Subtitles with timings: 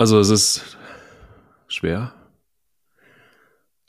[0.00, 0.78] Also es ist
[1.68, 2.14] schwer,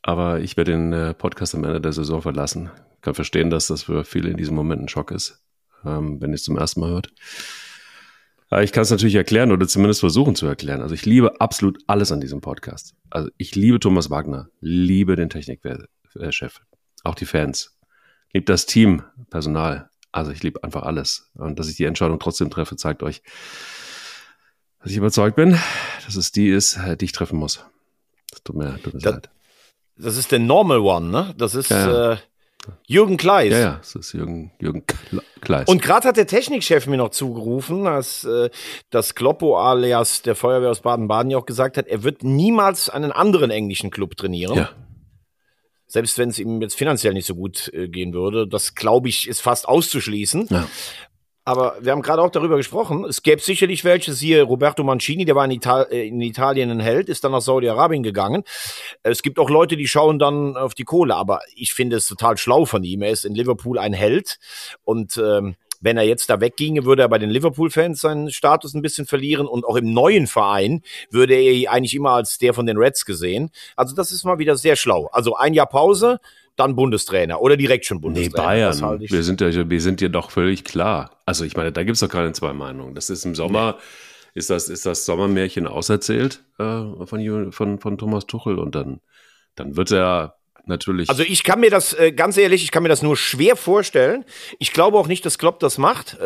[0.02, 2.70] aber ich werde den äh, Podcast am Ende der Saison verlassen.
[2.96, 5.42] Ich kann verstehen, dass das für viele in diesem Moment ein Schock ist,
[5.86, 7.14] ähm, wenn ihr es zum ersten Mal hört.
[8.50, 10.82] Aber ich kann es natürlich erklären oder zumindest versuchen zu erklären.
[10.82, 12.94] Also ich liebe absolut alles an diesem Podcast.
[13.10, 16.60] Also ich liebe Thomas Wagner, liebe den Technikchef,
[17.06, 17.80] auch die Fans,
[18.34, 19.90] liebe das Team, Personal.
[20.12, 21.32] Also ich liebe einfach alles.
[21.36, 23.24] Und dass ich die Entscheidung trotzdem treffe, zeigt euch,
[24.82, 25.58] dass ich überzeugt bin,
[26.06, 27.64] dass es die ist, äh, die ich treffen muss.
[28.30, 29.30] Das tut mir, tut mir das, leid.
[29.98, 31.34] Das ist der Normal One, ne?
[31.38, 32.14] Das ist ja, ja.
[32.14, 32.18] Äh,
[32.88, 33.52] Jürgen Kleis.
[33.52, 34.84] Ja, ja, das ist Jürgen, Jürgen
[35.42, 35.68] Kleis.
[35.68, 38.50] Und gerade hat der Technikchef mir noch zugerufen, dass, äh,
[38.90, 43.12] dass Kloppo alias der Feuerwehr aus Baden-Baden ja auch gesagt hat, er wird niemals einen
[43.12, 44.56] anderen englischen Club trainieren.
[44.56, 44.70] Ja.
[45.88, 48.48] Selbst wenn es ihm jetzt finanziell nicht so gut äh, gehen würde.
[48.48, 50.48] Das, glaube ich, ist fast auszuschließen.
[50.50, 50.68] Ja.
[51.44, 53.04] Aber wir haben gerade auch darüber gesprochen.
[53.06, 56.80] Es gäbe sicherlich welche, siehe Roberto Mancini, der war in, Ital äh, in Italien ein
[56.80, 58.44] Held, ist dann nach Saudi-Arabien gegangen.
[59.02, 62.38] Es gibt auch Leute, die schauen dann auf die Kohle, aber ich finde es total
[62.38, 63.02] schlau von ihm.
[63.02, 64.38] Er ist in Liverpool ein Held
[64.84, 68.84] und ähm, wenn er jetzt da wegginge, würde er bei den Liverpool-Fans seinen Status ein
[68.84, 72.78] bisschen verlieren und auch im neuen Verein würde er eigentlich immer als der von den
[72.78, 73.50] Reds gesehen.
[73.76, 75.10] Also das ist mal wieder sehr schlau.
[75.12, 76.20] Also ein Jahr Pause,
[76.56, 78.38] dann Bundestrainer oder direkt schon Bundestrainer.
[78.38, 78.82] Nee, Bayern.
[78.82, 81.20] Halt wir sind ja, wir sind ja doch völlig klar.
[81.26, 82.96] Also ich meine, da gibt es doch keine zwei Meinungen.
[82.96, 84.40] Das ist im Sommer, nee.
[84.40, 89.00] ist das, ist das Sommermärchen auserzählt äh, von, von, von Thomas Tuchel und dann,
[89.56, 90.36] dann wird er
[90.66, 91.10] natürlich.
[91.10, 94.26] Also ich kann mir das, äh, ganz ehrlich, ich kann mir das nur schwer vorstellen.
[94.60, 96.18] Ich glaube auch nicht, dass Klopp das macht.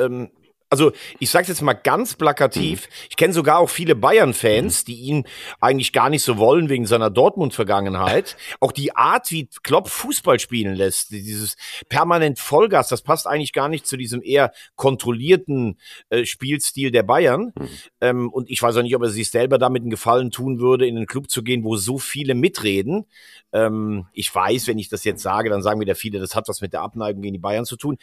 [0.69, 2.93] Also ich sage jetzt mal ganz plakativ, mhm.
[3.09, 4.85] ich kenne sogar auch viele Bayern-Fans, mhm.
[4.85, 5.27] die ihn
[5.61, 8.35] eigentlich gar nicht so wollen wegen seiner Dortmund-Vergangenheit.
[8.59, 11.55] Auch die Art, wie Klopp Fußball spielen lässt, dieses
[11.87, 15.77] permanent Vollgas, das passt eigentlich gar nicht zu diesem eher kontrollierten
[16.09, 17.53] äh, Spielstil der Bayern.
[17.57, 17.69] Mhm.
[18.01, 20.87] Ähm, und ich weiß auch nicht, ob er sich selber damit einen Gefallen tun würde,
[20.87, 23.05] in einen Club zu gehen, wo so viele mitreden.
[23.53, 26.61] Ähm, ich weiß, wenn ich das jetzt sage, dann sagen wieder viele, das hat was
[26.61, 27.97] mit der Abneigung gegen die Bayern zu tun.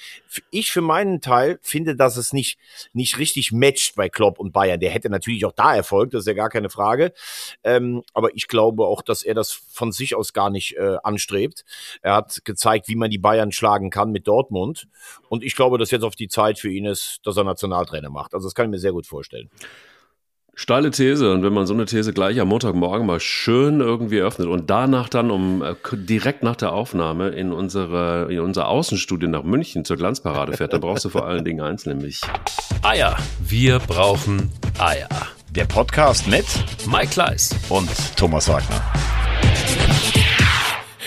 [0.51, 2.52] Ich für meinen Teil finde, dass es nicht
[2.93, 4.81] nicht, richtig matcht bei Klopp und Bayern.
[4.81, 7.13] Der hätte natürlich auch da Erfolg, das ist ja gar keine Frage.
[7.65, 11.65] Ähm, aber ich glaube auch, dass er das von sich aus gar nicht äh, anstrebt.
[12.03, 14.89] Er hat gezeigt, wie man die Bayern schlagen kann mit Dortmund.
[15.29, 18.35] Und ich glaube, dass jetzt auf die Zeit für ihn ist, dass er Nationaltrainer macht.
[18.35, 19.51] Also das kann ich mir sehr gut vorstellen.
[20.55, 21.33] Steile These.
[21.33, 25.09] Und wenn man so eine These gleich am Montagmorgen mal schön irgendwie öffnet und danach
[25.09, 29.97] dann um äh, direkt nach der Aufnahme in unsere in unser Außenstudio nach München zur
[29.97, 32.21] Glanzparade fährt, dann brauchst du vor allen Dingen eins, nämlich
[32.83, 33.17] Eier.
[33.41, 35.09] Wir brauchen Eier.
[35.51, 36.47] Der Podcast mit
[36.87, 38.83] Mike Kleiss und Thomas Wagner.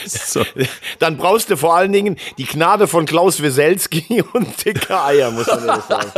[0.06, 0.44] So.
[1.00, 5.48] Dann brauchst du vor allen Dingen die Gnade von Klaus Weselski und dicke Eier, muss
[5.48, 6.12] man ehrlich sagen.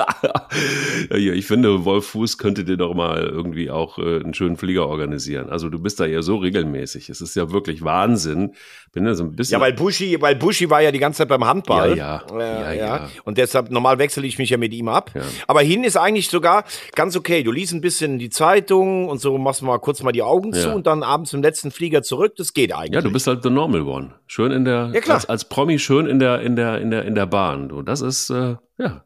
[1.12, 4.88] ja, ich finde, Wolf Fuß könnte dir doch mal irgendwie auch äh, einen schönen Flieger
[4.88, 5.50] organisieren.
[5.50, 7.10] Also du bist da ja so regelmäßig.
[7.10, 8.54] Es ist ja wirklich Wahnsinn.
[8.92, 9.54] Bin ja so ein bisschen.
[9.54, 11.98] Ja, weil Buschi, weil Buschi war ja die ganze Zeit beim Handball.
[11.98, 12.40] Ja, ja.
[12.40, 12.96] Äh, ja, ja.
[12.98, 13.10] ja.
[13.24, 15.12] Und deshalb, normal wechsle ich mich ja mit ihm ab.
[15.14, 15.22] Ja.
[15.48, 16.64] Aber hin ist eigentlich sogar
[16.96, 17.44] ganz okay.
[17.44, 20.74] Du liest ein bisschen die Zeitung und so machst mal kurz mal die Augen zu
[20.74, 22.36] und dann abends im letzten Flieger zurück.
[22.38, 22.94] Das geht eigentlich.
[22.94, 24.16] Ja, du bist halt the normal one.
[24.28, 25.14] Schön in der, ja.
[25.14, 27.70] Als, als Promi schön in der, in der, in der, in der Bahn.
[27.70, 29.04] Du, das ist, äh, ja.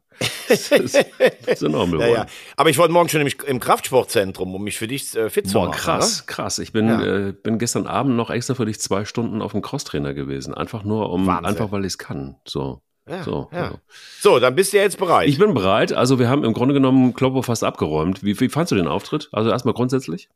[0.47, 2.25] Das ist, das ist ja, ja.
[2.55, 5.51] Aber ich wollte morgen schon im, im Kraftsportzentrum, um mich für dich äh, fit Boah,
[5.51, 5.71] zu machen.
[5.71, 6.27] Krass, oder?
[6.27, 6.59] krass.
[6.59, 7.01] Ich bin, ja.
[7.01, 10.53] äh, bin gestern Abend noch extra für dich zwei Stunden auf dem Crosstrainer gewesen.
[10.53, 11.45] Einfach nur, um, Wahnsinn.
[11.45, 12.35] einfach weil ich es kann.
[12.45, 12.81] So.
[13.09, 13.63] Ja, so, ja.
[13.63, 13.79] Also.
[14.19, 15.27] so, dann bist du jetzt bereit.
[15.27, 15.91] Ich bin bereit.
[15.91, 18.23] Also wir haben im Grunde genommen Kloppo fast abgeräumt.
[18.23, 19.29] Wie, wie fandst du den Auftritt?
[19.31, 20.29] Also erstmal grundsätzlich?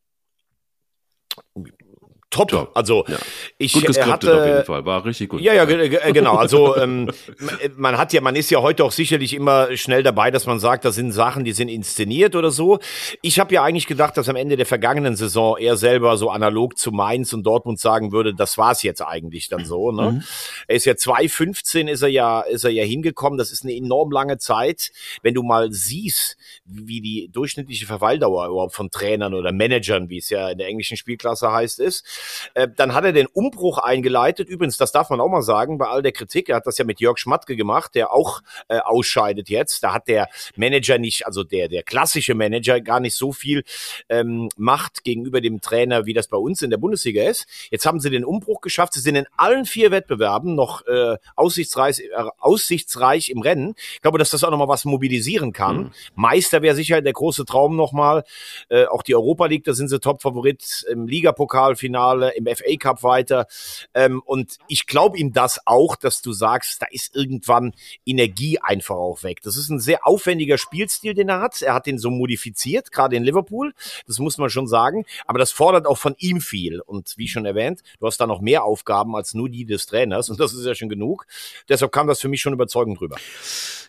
[2.36, 2.50] Top.
[2.50, 2.72] top.
[2.74, 3.18] Also ja.
[3.58, 5.42] ich gut hatte auf jeden Fall, war richtig gut.
[5.42, 6.36] Ja, ja, genau.
[6.36, 7.10] Also ähm,
[7.76, 10.86] man hat ja, man ist ja heute auch sicherlich immer schnell dabei, dass man sagt,
[10.86, 12.80] das sind Sachen, die sind inszeniert oder so.
[13.22, 16.78] Ich habe ja eigentlich gedacht, dass am Ende der vergangenen Saison er selber so analog
[16.78, 19.92] zu Mainz und Dortmund sagen würde, das war's jetzt eigentlich dann so.
[19.92, 20.12] Ne?
[20.12, 20.24] Mhm.
[20.68, 23.38] Er ist ja 2015 ist er ja, ist er ja hingekommen.
[23.38, 24.92] Das ist eine enorm lange Zeit.
[25.22, 30.30] Wenn du mal siehst, wie die durchschnittliche Verweildauer überhaupt von Trainern oder Managern, wie es
[30.30, 32.06] ja in der englischen Spielklasse heißt, ist,
[32.54, 34.50] äh, dann hat er den Umbruch eingeleitet.
[34.50, 36.50] Übrigens, das darf man auch mal sagen, bei all der Kritik.
[36.50, 39.84] Er hat das ja mit Jörg Schmatke gemacht, der auch äh, ausscheidet jetzt.
[39.84, 43.64] Da hat der Manager nicht, also der, der klassische Manager gar nicht so viel
[44.10, 47.48] ähm, Macht gegenüber dem Trainer, wie das bei uns in der Bundesliga ist.
[47.72, 48.94] Jetzt haben sie den Umbruch geschafft.
[48.94, 53.76] Sie sind in allen vier Wettbewerben noch äh, aussichtsreich, äh, aussichtsreich im Rennen.
[53.94, 55.78] Ich glaube, dass das auch nochmal was mobilisieren kann.
[55.78, 55.92] Mhm.
[56.16, 58.24] Meister wäre sicher der große Traum nochmal.
[58.70, 63.04] Äh, auch die Europa League, da sind sie Top-Favorit im Ligapokalfinale äh, im FA Cup
[63.04, 63.48] weiter.
[63.94, 67.74] Ähm, und ich glaube ihm das auch, dass du sagst, da ist irgendwann
[68.06, 69.42] Energie einfach auch weg.
[69.42, 71.62] Das ist ein sehr aufwendiger Spielstil, den er hat.
[71.62, 73.74] Er hat den so modifiziert, gerade in Liverpool.
[74.08, 75.06] Das muss man schon sagen.
[75.26, 76.82] Aber das fordert auch von ihm viel.
[76.82, 80.30] Und wie schon erwähnt, du hast da noch mehr Aufgaben als nur die des Trainers.
[80.30, 81.26] Und das ist ja schon genug.
[81.70, 83.18] Deshalb kam das für mich schon überzeugend drüber.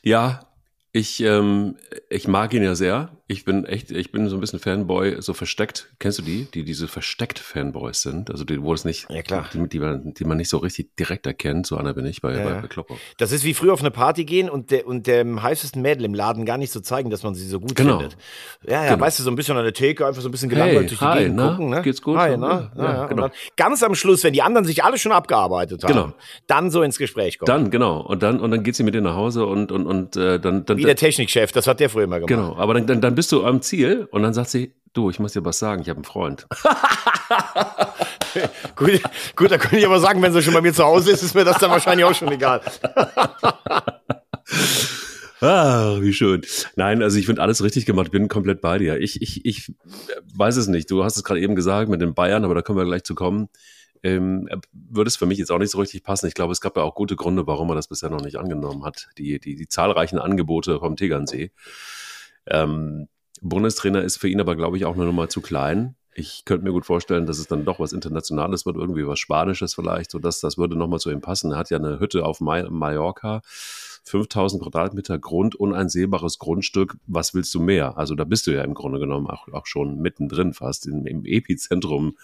[0.03, 0.47] Ja,
[0.97, 1.77] ich, ähm,
[2.09, 3.11] ich mag ihn ja sehr.
[3.29, 5.89] Ich bin echt, ich bin so ein bisschen Fanboy, so versteckt.
[5.99, 8.31] Kennst du die, die diese versteckt Fanboys sind?
[8.31, 9.51] Also die, wo es nicht, ja, klar.
[9.53, 11.67] Die, die, man, die man nicht so richtig direkt erkennt.
[11.67, 12.45] So einer bin ich bei, ja.
[12.45, 12.97] bei, bei Kloppo.
[13.19, 16.15] Das ist wie früher auf eine Party gehen und, der, und dem heißesten Mädel im
[16.15, 17.99] Laden gar nicht so zeigen, dass man sie so gut genau.
[17.99, 18.17] findet.
[18.65, 19.05] Ja, ja, genau.
[19.05, 21.01] weißt du, so ein bisschen an der Theke, einfach so ein bisschen gelangweilt hey, durch
[21.01, 21.51] die hi, Gegend na?
[21.51, 21.69] gucken.
[21.69, 21.83] Ne?
[21.83, 22.17] Geht's gut?
[22.17, 22.71] Hi, ne?
[22.75, 23.29] Ja, ja, genau.
[23.59, 26.13] ganz am Schluss, wenn die anderen sich alle schon abgearbeitet haben, genau.
[26.47, 27.49] dann so ins Gespräch kommen.
[27.49, 28.01] Dann, genau.
[28.01, 30.65] Und dann, und dann geht sie mit dir nach Hause und, und, und äh, dann,
[30.65, 30.86] dann.
[30.87, 32.29] Der Technikchef, das hat der früher immer gemacht.
[32.29, 35.19] Genau, aber dann, dann, dann bist du am Ziel und dann sagt sie, du, ich
[35.19, 36.47] muss dir was sagen, ich habe einen Freund.
[38.77, 39.01] gut,
[39.37, 41.35] gut, da könnte ich aber sagen, wenn sie schon bei mir zu Hause ist, ist
[41.35, 42.61] mir das dann wahrscheinlich auch schon egal.
[45.41, 46.43] Ah, wie schön.
[46.77, 48.99] Nein, also ich finde alles richtig gemacht, bin komplett bei dir.
[48.99, 49.73] Ich, ich, ich
[50.35, 50.91] weiß es nicht.
[50.91, 53.15] Du hast es gerade eben gesagt mit den Bayern, aber da können wir gleich zu
[53.15, 53.49] kommen.
[54.07, 56.27] Ähm, würde es für mich jetzt auch nicht so richtig passen.
[56.27, 58.85] Ich glaube, es gab ja auch gute Gründe, warum er das bisher noch nicht angenommen
[58.85, 59.09] hat.
[59.19, 61.51] Die, die, die zahlreichen Angebote vom Tegernsee.
[62.47, 63.09] Ähm,
[63.43, 65.97] Bundestrainer ist für ihn aber, glaube ich, auch eine Nummer zu klein.
[66.15, 69.75] Ich könnte mir gut vorstellen, dass es dann doch was Internationales wird, irgendwie was Spanisches
[69.75, 71.53] vielleicht, so dass das würde nochmal zu ihm passen.
[71.53, 73.43] Er hat ja eine Hütte auf Mallorca
[74.05, 76.97] 5000 Quadratmeter Grund, uneinsehbares Grundstück.
[77.07, 77.99] Was willst du mehr?
[77.99, 81.25] Also da bist du ja im Grunde genommen auch, auch schon mittendrin fast im, im
[81.25, 82.17] Epizentrum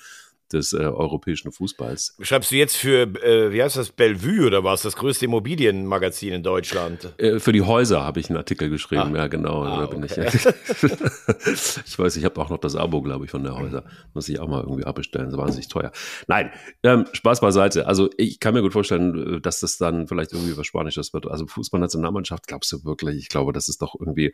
[0.52, 2.16] des äh, europäischen Fußballs.
[2.20, 6.42] Schreibst du jetzt für, äh, wie heißt das, Bellevue oder was, das größte Immobilienmagazin in
[6.42, 7.12] Deutschland?
[7.18, 9.18] Äh, für die Häuser habe ich einen Artikel geschrieben, ah.
[9.18, 9.62] ja genau.
[9.62, 10.28] Ah, da bin okay.
[10.28, 10.44] ich,
[11.86, 13.84] ich weiß, ich habe auch noch das Abo, glaube ich, von der Häuser.
[14.14, 15.92] Muss ich auch mal irgendwie abbestellen, so wahnsinnig teuer.
[16.26, 16.50] Nein,
[16.82, 17.86] ähm, Spaß beiseite.
[17.86, 21.26] Also ich kann mir gut vorstellen, äh, dass das dann vielleicht irgendwie was Spanisches wird.
[21.26, 23.18] Also Fußballnationalmannschaft, glaubst du wirklich?
[23.18, 24.32] Ich glaube, das ist doch irgendwie,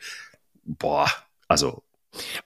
[0.65, 1.09] boah,
[1.49, 1.83] also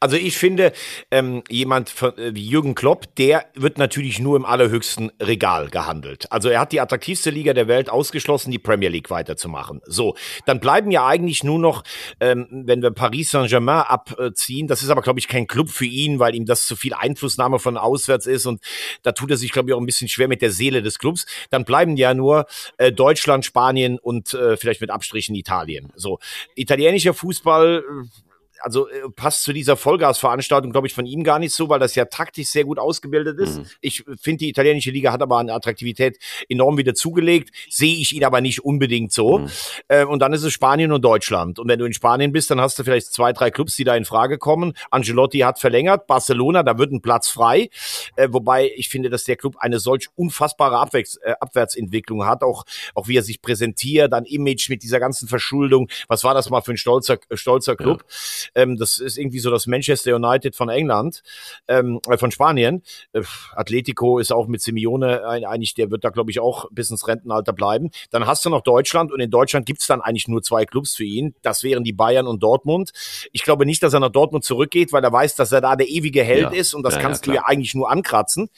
[0.00, 0.72] also ich finde,
[1.10, 6.30] ähm, jemand von, äh, wie Jürgen Klopp, der wird natürlich nur im allerhöchsten Regal gehandelt.
[6.30, 9.80] Also er hat die attraktivste Liga der Welt ausgeschlossen, die Premier League weiterzumachen.
[9.86, 10.16] So,
[10.46, 11.84] dann bleiben ja eigentlich nur noch,
[12.20, 16.18] ähm, wenn wir Paris Saint-Germain abziehen, das ist aber, glaube ich, kein Club für ihn,
[16.18, 18.60] weil ihm das zu viel Einflussnahme von auswärts ist und
[19.02, 21.26] da tut er sich, glaube ich, auch ein bisschen schwer mit der Seele des Clubs.
[21.50, 22.46] Dann bleiben ja nur
[22.78, 25.92] äh, Deutschland, Spanien und äh, vielleicht mit Abstrichen Italien.
[25.94, 26.18] So,
[26.54, 28.31] italienischer Fußball äh,
[28.62, 31.94] also äh, passt zu dieser Vollgasveranstaltung, glaube ich, von ihm gar nicht so, weil das
[31.94, 33.58] ja taktisch sehr gut ausgebildet ist.
[33.58, 33.66] Mhm.
[33.80, 36.18] Ich finde, die italienische Liga hat aber an Attraktivität
[36.48, 39.38] enorm wieder zugelegt, sehe ich ihn aber nicht unbedingt so.
[39.38, 39.50] Mhm.
[39.88, 41.58] Äh, und dann ist es Spanien und Deutschland.
[41.58, 43.96] Und wenn du in Spanien bist, dann hast du vielleicht zwei, drei Clubs, die da
[43.96, 44.74] in Frage kommen.
[44.90, 47.70] Angelotti hat verlängert, Barcelona, da wird ein Platz frei.
[48.16, 52.64] Äh, wobei ich finde, dass der Club eine solch unfassbare Abwärts, äh, Abwärtsentwicklung hat, auch,
[52.94, 55.88] auch wie er sich präsentiert, dann Image mit dieser ganzen Verschuldung.
[56.08, 58.04] Was war das mal für ein stolzer, stolzer Club?
[58.51, 58.51] Ja.
[58.54, 61.22] Ähm, das ist irgendwie so das Manchester United von England,
[61.68, 62.82] ähm, äh, von Spanien.
[63.12, 63.22] Äh,
[63.54, 67.52] Atletico ist auch mit Simeone eigentlich, der wird da, glaube ich, auch bis ins Rentenalter
[67.52, 67.90] bleiben.
[68.10, 71.04] Dann hast du noch Deutschland und in Deutschland gibt's dann eigentlich nur zwei Clubs für
[71.04, 71.34] ihn.
[71.42, 72.92] Das wären die Bayern und Dortmund.
[73.32, 75.88] Ich glaube nicht, dass er nach Dortmund zurückgeht, weil er weiß, dass er da der
[75.88, 76.50] ewige Held ja.
[76.50, 78.48] ist und das ja, kannst ja, du ja eigentlich nur ankratzen.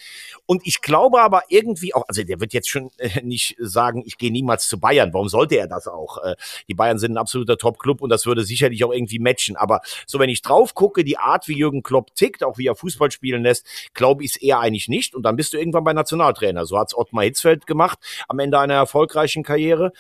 [0.46, 4.19] Und ich glaube aber irgendwie auch, also der wird jetzt schon äh, nicht sagen, ich
[4.19, 5.12] gehe niemals zu Bayern.
[5.12, 6.19] Warum sollte er das auch?
[6.23, 6.37] Äh,
[6.69, 9.56] die Bayern sind ein absoluter Top-Club und das würde sicherlich auch irgendwie matchen.
[9.56, 12.75] Aber so, wenn ich drauf gucke, die Art, wie Jürgen Klopp tickt, auch wie er
[12.75, 15.15] Fußball spielen lässt, glaube ich es eher eigentlich nicht.
[15.15, 16.67] Und dann bist du irgendwann bei Nationaltrainer.
[16.67, 17.98] So hat's Ottmar Hitzfeld gemacht
[18.29, 19.93] am Ende einer erfolgreichen Karriere.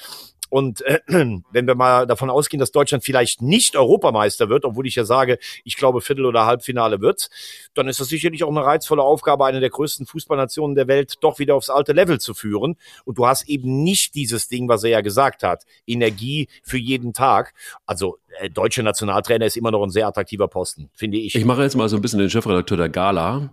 [0.54, 4.94] Und äh, wenn wir mal davon ausgehen, dass Deutschland vielleicht nicht Europameister wird, obwohl ich
[4.94, 7.28] ja sage, ich glaube Viertel- oder Halbfinale wird,
[7.74, 11.40] dann ist das sicherlich auch eine reizvolle Aufgabe, eine der größten Fußballnationen der Welt doch
[11.40, 12.76] wieder aufs alte Level zu führen.
[13.04, 17.14] Und du hast eben nicht dieses Ding, was er ja gesagt hat, Energie für jeden
[17.14, 17.52] Tag.
[17.84, 21.34] Also äh, deutsche Nationaltrainer ist immer noch ein sehr attraktiver Posten, finde ich.
[21.34, 23.50] Ich mache jetzt mal so ein bisschen den Chefredakteur der Gala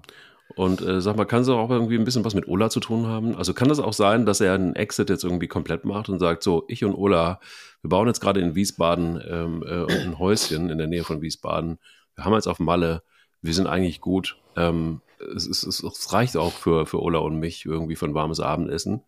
[0.55, 3.07] und äh, sag mal, kann es auch irgendwie ein bisschen was mit Ola zu tun
[3.07, 3.35] haben?
[3.35, 6.43] Also kann das auch sein, dass er einen Exit jetzt irgendwie komplett macht und sagt,
[6.43, 7.39] so, ich und Ola,
[7.81, 11.79] wir bauen jetzt gerade in Wiesbaden ähm, äh, ein Häuschen in der Nähe von Wiesbaden.
[12.15, 13.03] Wir haben jetzt auf Malle,
[13.41, 14.37] wir sind eigentlich gut.
[14.55, 15.01] Ähm,
[15.35, 19.03] es, es, es, reicht auch für, für Ola und mich irgendwie für ein warmes Abendessen.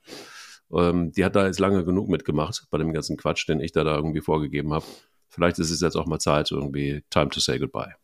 [0.71, 3.83] Ähm, die hat da jetzt lange genug mitgemacht bei dem ganzen Quatsch, den ich da,
[3.83, 4.85] da irgendwie vorgegeben habe.
[5.29, 7.95] Vielleicht ist es jetzt auch mal Zeit, irgendwie time to say goodbye.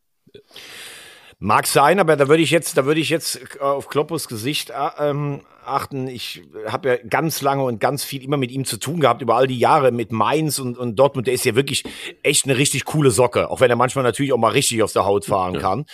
[1.42, 4.72] Mag sein, aber da würde ich jetzt, da würde ich jetzt äh, auf Kloppos Gesicht
[4.72, 6.08] äh, ähm, achten.
[6.08, 9.36] Ich habe ja ganz lange und ganz viel immer mit ihm zu tun gehabt, über
[9.36, 11.28] all die Jahre mit Mainz und, und Dortmund.
[11.28, 11.86] Der ist ja wirklich
[12.24, 15.06] echt eine richtig coole Socke, auch wenn er manchmal natürlich auch mal richtig auf der
[15.06, 15.62] Haut fahren ja.
[15.62, 15.86] kann.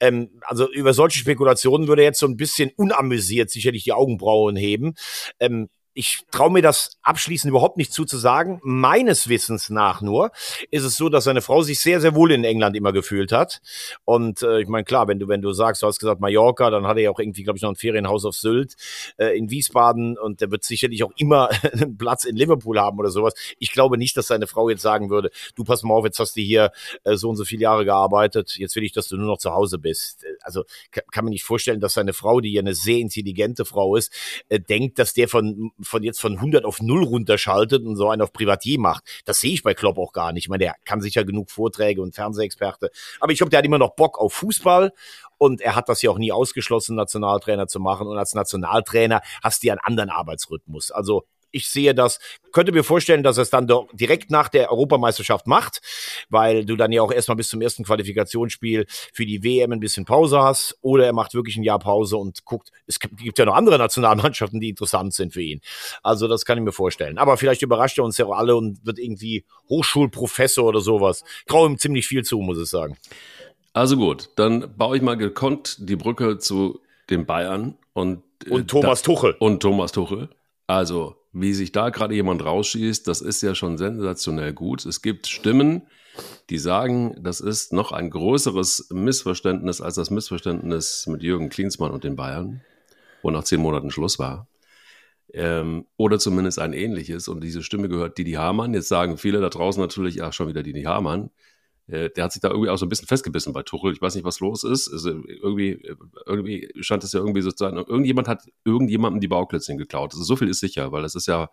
[0.00, 4.54] Ähm, also über solche Spekulationen würde er jetzt so ein bisschen unamüsiert sicherlich die Augenbrauen
[4.54, 4.96] heben.
[5.38, 8.60] Ähm, ich traue mir das abschließend überhaupt nicht zu zu sagen.
[8.62, 10.30] Meines Wissens nach nur
[10.70, 13.60] ist es so, dass seine Frau sich sehr, sehr wohl in England immer gefühlt hat.
[14.04, 16.86] Und äh, ich meine, klar, wenn du, wenn du sagst, du hast gesagt Mallorca, dann
[16.86, 18.74] hat er ja auch irgendwie, glaube ich, noch ein Ferienhaus auf Sylt
[19.18, 23.10] äh, in Wiesbaden und der wird sicherlich auch immer einen Platz in Liverpool haben oder
[23.10, 23.34] sowas.
[23.58, 26.36] Ich glaube nicht, dass seine Frau jetzt sagen würde, du pass mal auf, jetzt hast
[26.36, 26.70] du hier
[27.04, 29.52] äh, so und so viele Jahre gearbeitet, jetzt will ich, dass du nur noch zu
[29.52, 30.24] Hause bist.
[30.42, 33.96] Also kann, kann man nicht vorstellen, dass seine Frau, die ja eine sehr intelligente Frau
[33.96, 34.12] ist,
[34.48, 38.22] äh, denkt, dass der von von jetzt von 100 auf 0 runterschaltet und so einen
[38.22, 39.04] auf Privatier macht.
[39.24, 40.44] Das sehe ich bei Klopp auch gar nicht.
[40.44, 42.90] Ich meine, der kann sicher genug Vorträge und Fernsehexperte.
[43.20, 44.92] Aber ich glaube, der hat immer noch Bock auf Fußball
[45.38, 48.06] und er hat das ja auch nie ausgeschlossen, Nationaltrainer zu machen.
[48.06, 50.90] Und als Nationaltrainer hast du ja einen anderen Arbeitsrhythmus.
[50.90, 52.20] Also ich sehe das,
[52.52, 55.80] könnte mir vorstellen, dass er es dann doch direkt nach der Europameisterschaft macht,
[56.28, 60.04] weil du dann ja auch erstmal bis zum ersten Qualifikationsspiel für die WM ein bisschen
[60.04, 60.76] Pause hast.
[60.80, 64.60] Oder er macht wirklich ein Jahr Pause und guckt, es gibt ja noch andere Nationalmannschaften,
[64.60, 65.60] die interessant sind für ihn.
[66.02, 67.18] Also das kann ich mir vorstellen.
[67.18, 71.24] Aber vielleicht überrascht er uns ja auch alle und wird irgendwie Hochschulprofessor oder sowas.
[71.46, 72.96] Traue ihm ziemlich viel zu, muss ich sagen.
[73.72, 78.68] Also gut, dann baue ich mal gekonnt die Brücke zu den Bayern und, äh, und
[78.68, 79.36] Thomas da, Tuchel.
[79.38, 80.28] Und Thomas Tuchel.
[80.66, 84.84] Also wie sich da gerade jemand rausschießt, das ist ja schon sensationell gut.
[84.84, 85.82] Es gibt Stimmen,
[86.50, 92.04] die sagen, das ist noch ein größeres Missverständnis als das Missverständnis mit Jürgen Klinsmann und
[92.04, 92.62] den Bayern,
[93.22, 94.48] wo nach zehn Monaten Schluss war.
[95.32, 97.28] Ähm, oder zumindest ein ähnliches.
[97.28, 98.74] Und diese Stimme gehört Didi Hamann.
[98.74, 101.30] Jetzt sagen viele da draußen natürlich, ach, schon wieder Didi Hamann.
[101.90, 103.92] Äh, der hat sich da irgendwie auch so ein bisschen festgebissen bei Tuchel.
[103.92, 104.90] Ich weiß nicht, was los ist.
[104.90, 105.82] Also irgendwie,
[106.26, 107.76] irgendwie scheint es ja irgendwie so zu sein.
[107.76, 110.12] Irgendjemand hat irgendjemandem die Bauklötzchen geklaut.
[110.12, 111.50] Also so viel ist sicher, weil das ist ja,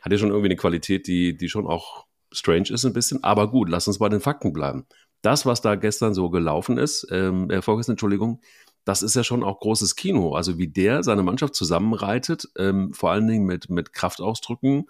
[0.00, 3.24] hat ja schon irgendwie eine Qualität, die, die schon auch strange ist ein bisschen.
[3.24, 4.86] Aber gut, lass uns bei den Fakten bleiben.
[5.22, 8.40] Das, was da gestern so gelaufen ist, ähm, äh, vorgestern, Entschuldigung,
[8.84, 10.34] das ist ja schon auch großes Kino.
[10.34, 14.86] Also wie der seine Mannschaft zusammenreitet, ähm, vor allen Dingen mit, mit Kraftausdrücken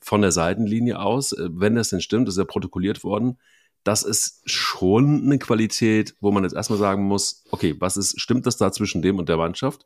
[0.00, 3.38] von der Seitenlinie aus, äh, wenn das denn stimmt, ist ja protokolliert worden,
[3.84, 8.46] das ist schon eine Qualität, wo man jetzt erstmal sagen muss, okay, was ist, stimmt
[8.46, 9.84] das da zwischen dem und der Mannschaft?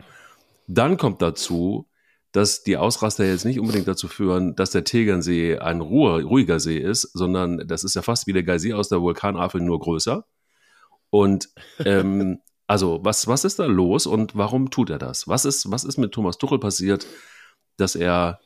[0.69, 1.89] Dann kommt dazu,
[2.33, 6.79] dass die Ausraster jetzt nicht unbedingt dazu führen, dass der Tegernsee ein Ruhe, ruhiger See
[6.79, 10.25] ist, sondern das ist ja fast wie der Geysir aus der Vulkanafel, nur größer.
[11.11, 11.49] Und
[11.81, 12.39] ähm,
[12.69, 15.27] also, was, was ist da los und warum tut er das?
[15.27, 17.07] Was ist, was ist mit Thomas Tuchel passiert,
[17.77, 18.41] dass er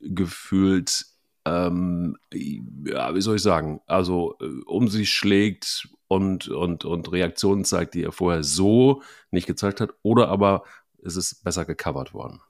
[0.00, 1.06] gefühlt
[1.48, 7.64] ähm, ja, wie soll ich sagen, also äh, um sich schlägt und, und, und Reaktionen
[7.64, 10.64] zeigt, die er vorher so nicht gezeigt hat, oder aber
[10.98, 12.40] ist es besser gecovert worden?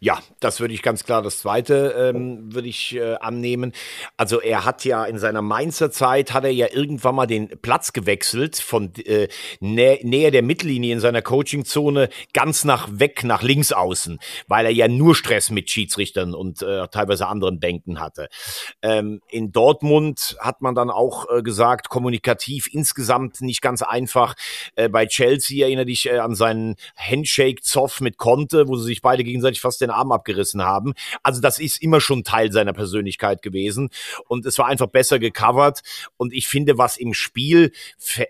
[0.00, 3.72] Ja, das würde ich ganz klar das zweite ähm, würde ich äh, annehmen.
[4.16, 7.92] Also er hat ja in seiner Mainzer Zeit hat er ja irgendwann mal den Platz
[7.92, 9.28] gewechselt von äh,
[9.60, 14.72] nä näher der Mittellinie in seiner Coachingzone ganz nach weg nach links außen, weil er
[14.72, 18.28] ja nur Stress mit Schiedsrichtern und äh, teilweise anderen Bänken hatte.
[18.82, 24.34] Ähm, in Dortmund hat man dann auch äh, gesagt, kommunikativ insgesamt nicht ganz einfach.
[24.74, 29.24] Äh, bei Chelsea erinnere dich äh, an seinen Handshake-Zoff mit Conte, wo sie sich beide
[29.24, 30.92] gegenseitig fast fast den Arm abgerissen haben.
[31.22, 33.88] Also das ist immer schon Teil seiner Persönlichkeit gewesen
[34.28, 35.80] und es war einfach besser gecovert
[36.16, 37.72] und ich finde, was im Spiel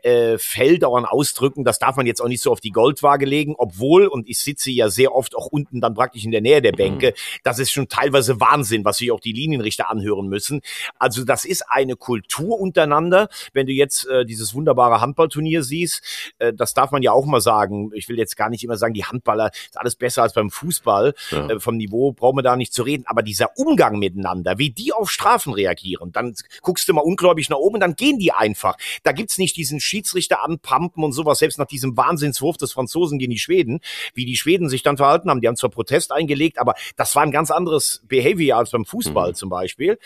[0.02, 3.26] äh, fällt auch an Ausdrücken, das darf man jetzt auch nicht so auf die Goldwaage
[3.26, 6.62] legen, obwohl, und ich sitze ja sehr oft auch unten dann praktisch in der Nähe
[6.62, 7.40] der Bänke, mhm.
[7.42, 10.60] das ist schon teilweise Wahnsinn, was sich auch die Linienrichter anhören müssen.
[10.98, 13.28] Also das ist eine Kultur untereinander.
[13.52, 16.02] Wenn du jetzt äh, dieses wunderbare Handballturnier siehst,
[16.38, 17.90] äh, das darf man ja auch mal sagen.
[17.94, 21.14] Ich will jetzt gar nicht immer sagen, die Handballer ist alles besser als beim Fußball.
[21.30, 21.48] Ja.
[21.48, 23.04] Äh, vom Niveau brauchen wir da nicht zu reden.
[23.06, 27.58] Aber dieser Umgang miteinander, wie die auf Strafen reagieren, dann guckst du mal ungläubig nach
[27.58, 28.76] oben, dann gehen die einfach.
[29.02, 33.32] Da gibt's nicht diesen Schiedsrichter anpumpen und sowas, selbst nach diesem Wahnsinnswurf des Franzosen gegen
[33.32, 33.80] die Schweden,
[34.14, 35.40] wie die Schweden sich dann verhalten haben.
[35.40, 39.30] Die haben zwar Protest eingelegt, aber das war ein ganz anderes Behavior als beim Fußball
[39.30, 39.34] mhm.
[39.34, 39.98] zum Beispiel.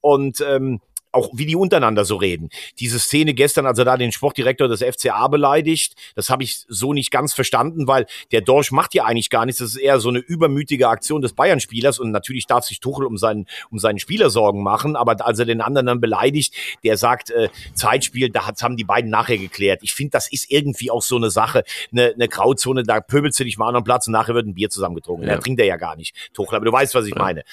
[0.00, 0.80] Und ähm,
[1.12, 2.50] auch wie die untereinander so reden.
[2.78, 6.92] Diese Szene gestern, als er da den Sportdirektor des FCA beleidigt, das habe ich so
[6.92, 9.60] nicht ganz verstanden, weil der Dorsch macht ja eigentlich gar nichts.
[9.60, 13.16] Das ist eher so eine übermütige Aktion des Bayern-Spielers und natürlich darf sich Tuchel um
[13.16, 17.30] seinen, um seinen Spieler Sorgen machen, aber als er den anderen dann beleidigt, der sagt,
[17.30, 19.80] äh, Zeitspiel, da haben die beiden nachher geklärt.
[19.82, 23.44] Ich finde, das ist irgendwie auch so eine Sache, eine, eine Grauzone, da pöbelst du
[23.44, 25.26] dich mal an einem Platz und nachher wird ein Bier zusammengetrunken.
[25.26, 25.36] Ja.
[25.36, 27.22] Da trinkt er ja gar nicht, Tuchel, aber du weißt, was ich ja.
[27.22, 27.44] meine.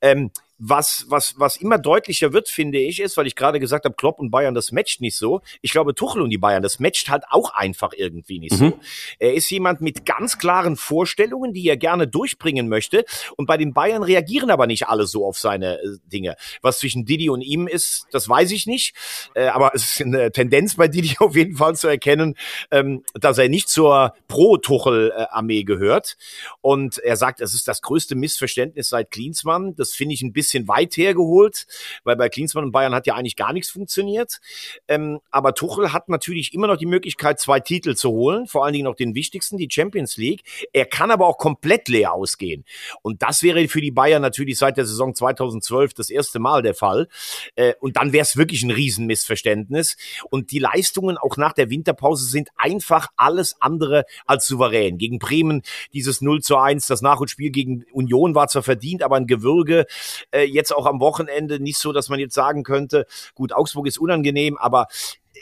[0.00, 0.30] Ähm,
[0.64, 4.20] was, was, was immer deutlicher wird, finde ich, ist, weil ich gerade gesagt habe, Klopp
[4.20, 5.40] und Bayern, das matcht nicht so.
[5.60, 8.78] Ich glaube, Tuchel und die Bayern, das matcht halt auch einfach irgendwie nicht so.
[9.18, 13.04] Er ist jemand mit ganz klaren Vorstellungen, die er gerne durchbringen möchte.
[13.36, 16.36] Und bei den Bayern reagieren aber nicht alle so auf seine äh, Dinge.
[16.60, 18.94] Was zwischen Didi und ihm ist, das weiß ich nicht.
[19.34, 22.36] Äh, aber es ist eine Tendenz bei Didi auf jeden Fall zu erkennen,
[22.70, 26.16] ähm, dass er nicht zur Pro-Tuchel-Armee gehört.
[26.60, 29.74] Und er sagt, es ist das größte Missverständnis seit Klinsmann.
[29.74, 31.66] Das finde ich ein bisschen weit hergeholt,
[32.04, 34.40] weil bei Klinsmann und Bayern hat ja eigentlich gar nichts funktioniert.
[34.88, 38.72] Ähm, aber Tuchel hat natürlich immer noch die Möglichkeit, zwei Titel zu holen, vor allen
[38.72, 40.42] Dingen noch den wichtigsten, die Champions League.
[40.72, 42.64] Er kann aber auch komplett leer ausgehen.
[43.02, 46.74] Und das wäre für die Bayern natürlich seit der Saison 2012 das erste Mal der
[46.74, 47.08] Fall.
[47.56, 49.96] Äh, und dann wäre es wirklich ein Riesenmissverständnis.
[50.30, 54.98] Und die Leistungen auch nach der Winterpause sind einfach alles andere als souverän.
[54.98, 59.26] Gegen Bremen dieses 0 zu 1, das Nachholspiel gegen Union war zwar verdient, aber ein
[59.26, 59.86] Gewürge.
[60.30, 63.98] Äh, jetzt auch am Wochenende nicht so, dass man jetzt sagen könnte, gut, Augsburg ist
[63.98, 64.88] unangenehm, aber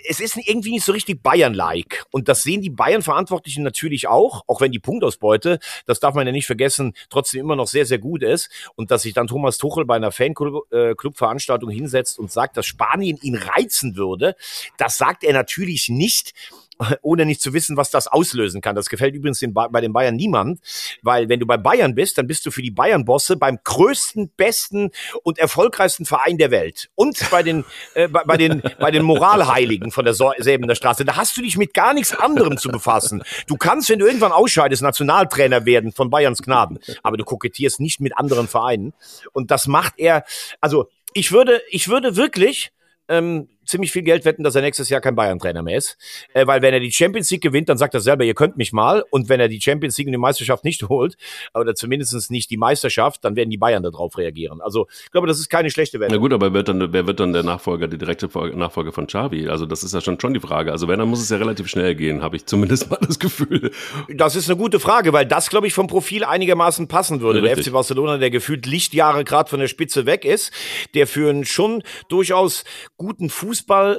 [0.09, 2.05] es ist irgendwie nicht so richtig Bayern-like.
[2.11, 6.33] Und das sehen die Bayern-Verantwortlichen natürlich auch, auch wenn die Punktausbeute, das darf man ja
[6.33, 8.51] nicht vergessen, trotzdem immer noch sehr, sehr gut ist.
[8.77, 13.37] Und dass sich dann Thomas Tuchel bei einer Fanclub-Veranstaltung hinsetzt und sagt, dass Spanien ihn
[13.37, 14.37] reizen würde,
[14.79, 16.33] das sagt er natürlich nicht,
[17.03, 18.75] ohne nicht zu wissen, was das auslösen kann.
[18.75, 20.61] Das gefällt übrigens den bei den Bayern niemand,
[21.03, 24.91] weil wenn du bei Bayern bist, dann bist du für die Bayern-Bosse beim größten, besten
[25.23, 29.91] und erfolgreichsten Verein der Welt und bei den äh, bei, bei den bei den Moralheiligen
[29.91, 31.05] von der Säbener Straße.
[31.05, 33.23] Da hast du dich mit gar nichts anderem zu befassen.
[33.47, 38.01] Du kannst, wenn du irgendwann ausscheidest, Nationaltrainer werden von Bayerns Gnaden, aber du kokettierst nicht
[38.01, 38.93] mit anderen Vereinen
[39.33, 40.25] und das macht er.
[40.61, 42.73] Also ich würde ich würde wirklich
[43.09, 45.97] ähm, ziemlich viel Geld wetten, dass er nächstes Jahr kein Bayern-Trainer mehr ist.
[46.35, 48.73] Äh, weil wenn er die Champions League gewinnt, dann sagt er selber, ihr könnt mich
[48.73, 49.05] mal.
[49.11, 51.17] Und wenn er die Champions League und die Meisterschaft nicht holt,
[51.55, 54.61] oder zumindest nicht die Meisterschaft, dann werden die Bayern darauf reagieren.
[54.61, 56.13] Also ich glaube, das ist keine schlechte Wette.
[56.13, 59.07] Na gut, aber wer wird dann, wer wird dann der Nachfolger, der direkte Nachfolger von
[59.07, 59.49] Xavi?
[59.49, 60.73] Also das ist ja schon, schon die Frage.
[60.73, 63.71] Also wenn, dann muss es ja relativ schnell gehen, habe ich zumindest mal das Gefühl.
[64.09, 67.41] Das ist eine gute Frage, weil das, glaube ich, vom Profil einigermaßen passen würde.
[67.41, 70.53] Ja, der FC Barcelona, der gefühlt Lichtjahre gerade von der Spitze weg ist,
[70.95, 72.65] der für einen schon durchaus
[72.97, 73.50] guten Fußball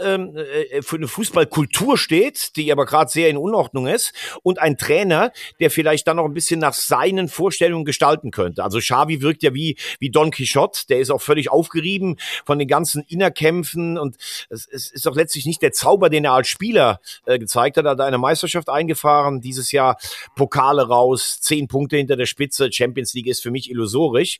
[0.04, 4.78] ähm, äh, für eine Fußballkultur steht, die aber gerade sehr in Unordnung ist, und ein
[4.78, 8.64] Trainer, der vielleicht dann noch ein bisschen nach seinen Vorstellungen gestalten könnte.
[8.64, 12.68] Also Xavi wirkt ja wie, wie Don Quixote, der ist auch völlig aufgerieben von den
[12.68, 14.18] ganzen Innerkämpfen und
[14.50, 17.86] es, es ist auch letztlich nicht der Zauber, den er als Spieler äh, gezeigt hat.
[17.86, 19.98] Er hat eine Meisterschaft eingefahren, dieses Jahr
[20.36, 24.40] Pokale raus, zehn Punkte hinter der Spitze, Champions League ist für mich illusorisch.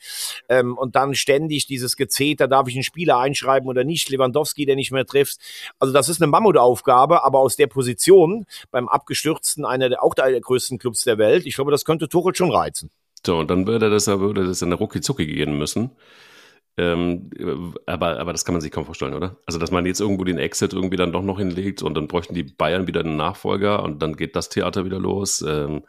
[0.50, 4.76] Ähm, und dann ständig dieses Gezeter, darf ich einen Spieler einschreiben oder nicht, Lewandowski, der
[4.76, 5.40] nicht mehr trifft.
[5.80, 10.40] Also das ist eine Mammutaufgabe, aber aus der Position beim abgestürzten, einer der, auch der
[10.40, 12.90] größten Clubs der Welt, ich glaube, das könnte Tuchel schon reizen.
[13.26, 15.92] So, und dann würde das, würde das in der Rucki-Zucki gehen müssen.
[16.78, 17.30] Ähm,
[17.86, 19.38] aber, aber das kann man sich kaum vorstellen, oder?
[19.46, 22.34] Also, dass man jetzt irgendwo den Exit irgendwie dann doch noch hinlegt und dann bräuchten
[22.34, 25.42] die Bayern wieder einen Nachfolger und dann geht das Theater wieder los.
[25.42, 25.84] Ähm,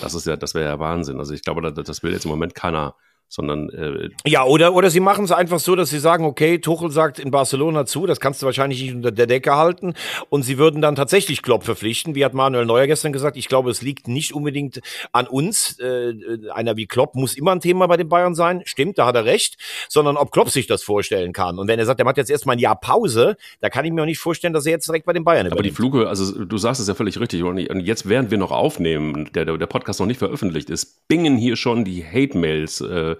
[0.00, 1.18] das ist ja, das wäre ja Wahnsinn.
[1.18, 2.96] Also ich glaube, das, das will jetzt im Moment keiner
[3.28, 6.90] sondern äh, ja oder oder sie machen es einfach so, dass sie sagen, okay, Tuchel
[6.90, 9.94] sagt in Barcelona zu, das kannst du wahrscheinlich nicht unter der Decke halten
[10.28, 12.14] und sie würden dann tatsächlich Klopp verpflichten.
[12.14, 13.36] Wie hat Manuel Neuer gestern gesagt?
[13.36, 14.80] Ich glaube, es liegt nicht unbedingt
[15.12, 15.78] an uns.
[15.80, 16.14] Äh,
[16.52, 18.62] einer wie Klopp muss immer ein Thema bei den Bayern sein.
[18.64, 19.56] Stimmt, da hat er recht,
[19.88, 21.58] sondern ob Klopp sich das vorstellen kann.
[21.58, 24.02] Und wenn er sagt, er hat jetzt erstmal ein Jahr Pause, da kann ich mir
[24.02, 25.52] auch nicht vorstellen, dass er jetzt direkt bei den Bayern übernimmt.
[25.52, 28.52] Aber die Fluge, also du sagst es ja völlig richtig und jetzt während wir noch
[28.52, 33.15] aufnehmen, der der Podcast noch nicht veröffentlicht ist, bingen hier schon die Hate Mails äh,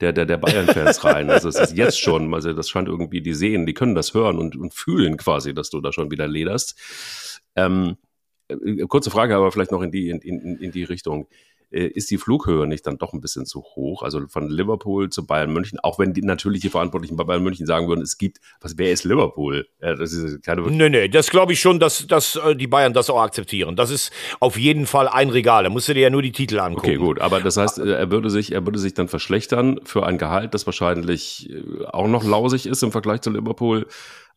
[0.00, 1.30] der, der, der Bayern-Fans rein.
[1.30, 4.38] Also es ist jetzt schon, also das scheint irgendwie, die sehen, die können das hören
[4.38, 6.76] und, und fühlen quasi, dass du da schon wieder lederst.
[7.56, 7.96] Ähm,
[8.48, 11.28] äh, kurze Frage, aber vielleicht noch in die, in, in, in die Richtung.
[11.70, 14.02] Äh, ist die Flughöhe nicht dann doch ein bisschen zu hoch?
[14.02, 17.66] Also von Liverpool zu Bayern München, auch wenn die natürlich die Verantwortlichen bei Bayern München
[17.66, 19.68] sagen würden, es gibt, was, wer ist Liverpool?
[19.82, 22.94] Ja, das ist keine nee, nee, das glaube ich schon, dass, dass äh, die Bayern
[22.94, 23.76] das auch akzeptieren.
[23.76, 25.64] Das ist auf jeden Fall ein Regal.
[25.64, 26.86] Da musst du dir ja nur die Titel angucken.
[26.86, 27.20] Okay, gut.
[27.20, 30.54] Aber das heißt, äh, er würde sich, er würde sich dann verschlechtern für ein Gehalt,
[30.54, 31.50] das wahrscheinlich
[31.92, 33.86] auch noch lausig ist im Vergleich zu Liverpool.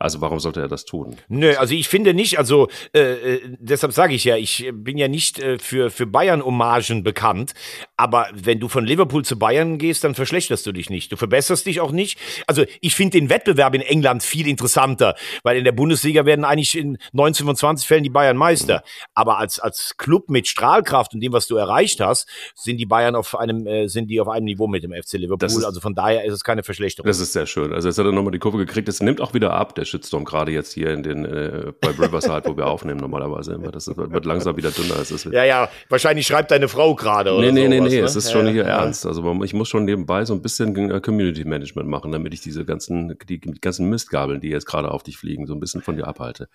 [0.02, 1.16] Also warum sollte er das tun?
[1.28, 5.40] Nö, also ich finde nicht, also äh, deshalb sage ich ja, ich bin ja nicht
[5.40, 7.54] äh, für, für Bayern-Hommagen bekannt,
[7.98, 11.12] aber wenn du von Liverpool zu Bayern gehst, dann verschlechterst du dich nicht.
[11.12, 12.18] Du verbesserst dich auch nicht.
[12.48, 16.78] Also ich finde den Wettbewerb in England viel interessanter, weil in der Bundesliga werden eigentlich
[16.78, 18.78] in 19 von 20 Fällen die Bayern Meister.
[18.78, 19.08] Mhm.
[19.14, 23.16] Aber als, als Club mit Strahlkraft und dem, was du erreicht hast, sind die Bayern
[23.16, 25.48] auf einem, äh, sind die auf einem Niveau mit dem FC Liverpool.
[25.48, 27.08] Ist, also von daher ist es keine Verschlechterung.
[27.08, 27.74] Das ist sehr schön.
[27.74, 28.90] Also jetzt hat er nochmal die Kurve gekriegt.
[28.90, 32.43] Es nimmt auch wieder ab, der Shitstorm, gerade jetzt hier in den, äh, bei Riverside,
[32.45, 33.71] wo wir aufnehmen normalerweise immer.
[33.71, 34.95] Das wird langsam wieder dünner.
[34.99, 38.06] Es ja, ja, wahrscheinlich schreibt deine Frau gerade oder Nee, nee, sowas, nee, nee, ne?
[38.06, 38.82] es ist schon ja, hier ja.
[38.82, 39.06] ernst.
[39.06, 42.65] Also ich muss schon nebenbei so ein bisschen äh, Community Management machen, damit ich diese
[42.65, 45.95] ganzen, die, die ganzen Mistgabeln, die jetzt gerade auf dich fliegen, so ein bisschen von
[45.95, 46.49] dir abhalte.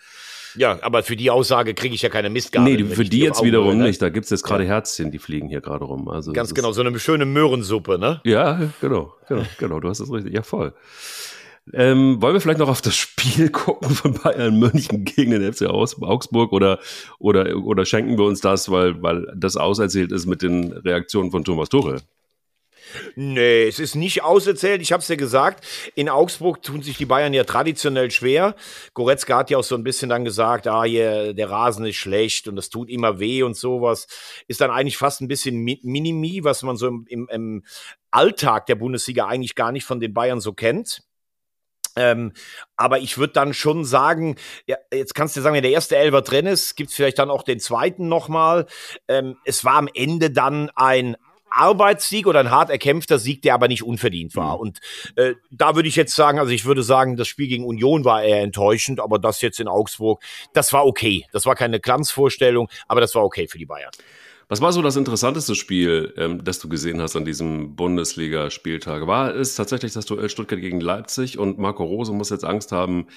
[0.57, 2.89] Ja, aber für die Aussage kriege ich ja keine Mistgabeln.
[2.89, 3.85] Nee, für die, die jetzt wiederum ne?
[3.85, 4.01] nicht.
[4.01, 4.71] Da gibt's jetzt gerade ja.
[4.71, 6.09] Herzchen, die fliegen hier gerade rum.
[6.09, 8.21] Also Ganz genau, so eine schöne Möhrensuppe, ne?
[8.25, 10.33] Ja, genau, genau, genau, du hast es richtig.
[10.33, 10.73] Ja, voll.
[11.73, 15.67] Ähm, wollen wir vielleicht noch auf das Spiel gucken von Bayern München gegen den FC
[15.67, 16.79] Augsburg oder,
[17.19, 21.45] oder, oder schenken wir uns das, weil, weil das auserzählt ist mit den Reaktionen von
[21.45, 22.01] Thomas Tuchel?
[23.15, 24.81] Nee, es ist nicht auserzählt.
[24.81, 25.67] Ich habe es ja gesagt.
[25.95, 28.55] In Augsburg tun sich die Bayern ja traditionell schwer.
[28.95, 32.49] Goretzka hat ja auch so ein bisschen dann gesagt, ah, hier, der Rasen ist schlecht
[32.49, 34.07] und das tut immer weh und sowas.
[34.47, 37.65] Ist dann eigentlich fast ein bisschen Minimi, was man so im, im, im
[38.11, 41.03] Alltag der Bundesliga eigentlich gar nicht von den Bayern so kennt.
[41.97, 42.33] Ähm,
[42.77, 46.23] aber ich würde dann schon sagen, ja, jetzt kannst du sagen, wenn der erste Elfer
[46.23, 48.67] drin ist, gibt es vielleicht dann auch den zweiten nochmal.
[49.09, 51.17] Ähm, es war am Ende dann ein
[51.51, 54.57] Arbeitssieg oder ein hart erkämpfter Sieg, der aber nicht unverdient war.
[54.57, 54.61] Mhm.
[54.61, 54.81] Und
[55.17, 58.23] äh, da würde ich jetzt sagen, also ich würde sagen, das Spiel gegen Union war
[58.23, 61.25] eher enttäuschend, aber das jetzt in Augsburg, das war okay.
[61.33, 63.91] Das war keine Glanzvorstellung, aber das war okay für die Bayern.
[64.49, 69.09] Was war so das interessanteste Spiel, ähm, das du gesehen hast an diesem Bundesliga-Spieltag?
[69.09, 73.09] War es tatsächlich das Duell Stuttgart gegen Leipzig und Marco Rose muss jetzt Angst haben,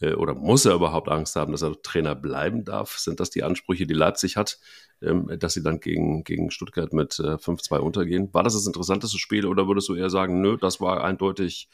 [0.00, 2.98] äh, oder muss er überhaupt Angst haben, dass er Trainer bleiben darf?
[2.98, 4.58] Sind das die Ansprüche, die Leipzig hat,
[5.00, 8.34] ähm, dass sie dann gegen, gegen Stuttgart mit äh, 5-2 untergehen?
[8.34, 11.70] War das das interessanteste Spiel oder würdest du eher sagen, nö, das war eindeutig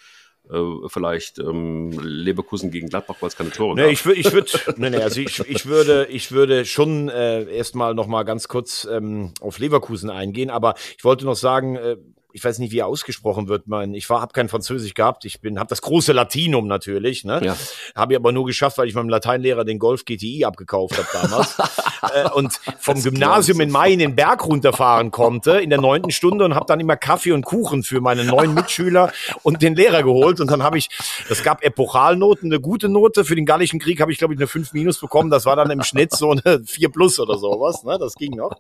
[0.89, 3.93] vielleicht ähm, Leverkusen gegen Gladbach, weil es keine Tore nee, gab.
[3.93, 8.07] Ich, ich würde, nee, nee, also ich, ich würde, ich würde schon äh, erstmal noch
[8.07, 11.97] mal ganz kurz ähm, auf Leverkusen eingehen, aber ich wollte noch sagen, äh,
[12.33, 13.67] ich weiß nicht, wie er ausgesprochen wird.
[13.67, 15.25] Mein, ich habe kein Französisch gehabt.
[15.25, 17.25] Ich bin, habe das große Latinum natürlich.
[17.25, 17.41] Ne?
[17.45, 17.57] Ja.
[17.95, 21.59] Habe ich aber nur geschafft, weil ich meinem Lateinlehrer den Golf GTI abgekauft habe damals
[22.15, 26.45] äh, und vom das Gymnasium in Main den Berg runterfahren konnte in der neunten Stunde
[26.45, 30.41] und habe dann immer Kaffee und Kuchen für meine neuen Mitschüler und den Lehrer geholt.
[30.41, 30.89] Und dann habe ich,
[31.29, 33.25] das gab Epochalnoten, eine gute Note.
[33.25, 35.31] Für den Gallischen Krieg habe ich glaube ich eine 5 minus bekommen.
[35.31, 37.85] Das war dann im Schnitt so eine 4 plus oder sowas.
[37.85, 37.99] Ne?
[37.99, 38.53] Das ging noch.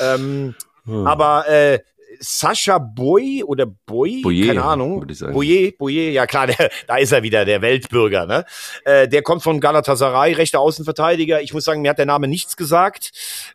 [0.00, 1.06] Ähm, hm.
[1.06, 1.80] Aber äh,
[2.20, 5.06] Sascha Boy oder Boy, Boyer, keine Ahnung.
[5.32, 8.26] Boyer, Boyer, ja klar, der, da ist er wieder, der Weltbürger.
[8.26, 8.44] Ne?
[8.84, 11.42] Äh, der kommt von Galatasaray, rechter Außenverteidiger.
[11.42, 13.10] Ich muss sagen, mir hat der Name nichts gesagt.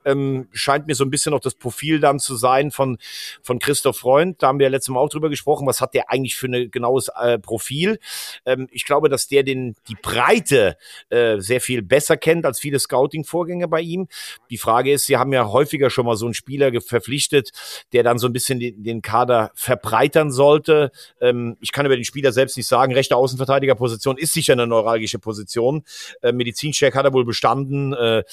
[0.06, 2.98] Ähm, scheint mir so ein bisschen noch das Profil dann zu sein von,
[3.42, 4.42] von Christoph Freund.
[4.42, 5.68] Da haben wir ja letztes Mal auch drüber gesprochen.
[5.68, 8.00] Was hat der eigentlich für ein genaues äh, Profil?
[8.46, 10.78] Ähm, ich glaube, dass der den, die Breite
[11.10, 14.08] äh, sehr viel besser kennt als viele Scouting-Vorgänge bei ihm.
[14.50, 17.52] Die Frage ist, Sie haben ja häufiger schon mal so einen Spieler verpflichtet,
[17.94, 20.92] der dann so ein bisschen bisschen den, den Kader verbreitern sollte.
[21.22, 22.94] Ähm, ich kann über den Spieler selbst nicht sagen.
[22.94, 25.84] Rechte Außenverteidigerposition ist sicher eine neuralgische Position.
[26.22, 27.94] Äh, Medizincheck hat er wohl bestanden.
[27.94, 28.24] Äh,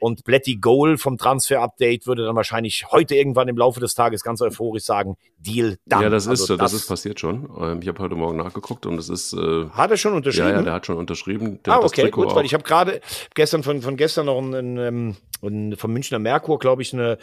[0.00, 4.42] und Bletty Goal vom Transfer-Update würde dann wahrscheinlich heute irgendwann im Laufe des Tages ganz
[4.42, 6.02] euphorisch sagen, Deal done.
[6.02, 7.48] Ja, das ist, also das, das, ist passiert schon.
[7.60, 9.32] Ähm, ich habe heute Morgen nachgeguckt und es ist.
[9.32, 10.48] Äh, hat er schon unterschrieben?
[10.48, 11.62] Ja, ja, der hat schon unterschrieben.
[11.64, 12.36] Der ah, okay, gut, auch.
[12.36, 13.00] weil ich habe gerade
[13.34, 17.18] gestern von, von gestern noch einen, einen, einen vom Münchner Merkur, glaube ich, eine,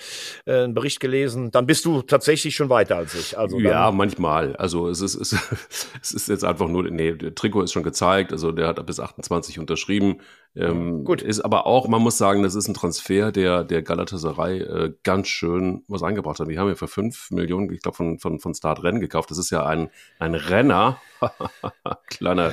[0.46, 1.52] äh, einen Bericht gelesen.
[1.52, 3.38] Dann bist du tatsächlich schon weiter als ich.
[3.38, 4.56] Also ja, manchmal.
[4.56, 5.34] Also es ist, es,
[6.02, 8.32] es ist jetzt einfach nur, nee, der Trikot ist schon gezeigt.
[8.32, 10.18] Also der hat bis 28 unterschrieben.
[10.56, 11.22] Ähm, Gut.
[11.22, 15.30] Ist aber auch, man muss sagen, das ist ein Transfer, der der Galatasaray äh, ganz
[15.30, 16.50] schön was eingebracht hat.
[16.50, 19.32] Die haben ja für fünf Millionen, ich glaube, von, von, von Start Rennen gekauft.
[19.32, 21.00] Das ist ja ein, ein Renner.
[22.08, 22.52] kleiner,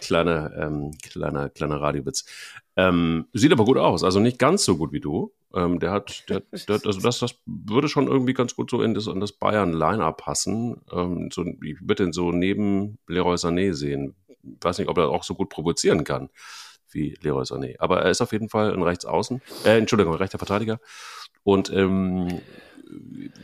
[0.00, 2.26] kleiner, ähm, kleiner, kleiner Radiowitz.
[2.76, 4.04] Ähm, sieht aber gut aus.
[4.04, 5.32] Also nicht ganz so gut wie du.
[5.52, 8.94] Ähm, der hat, der, der, also das, das würde schon irgendwie ganz gut so in
[8.94, 10.80] das, in das Bayern-Line-Up passen.
[10.92, 14.14] Ähm, so, ich würde den so neben Leroy Sané sehen.
[14.28, 16.28] Ich weiß nicht, ob er auch so gut provozieren kann
[16.90, 17.76] wie Leroy Sané.
[17.78, 20.80] Aber er ist auf jeden Fall ein Rechtsaußen, äh, Entschuldigung, rechter Verteidiger
[21.44, 22.40] und ähm,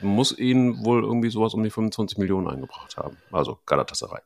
[0.03, 3.17] muss ihn wohl irgendwie sowas um die 25 Millionen eingebracht haben.
[3.31, 4.21] Also Galatasaray.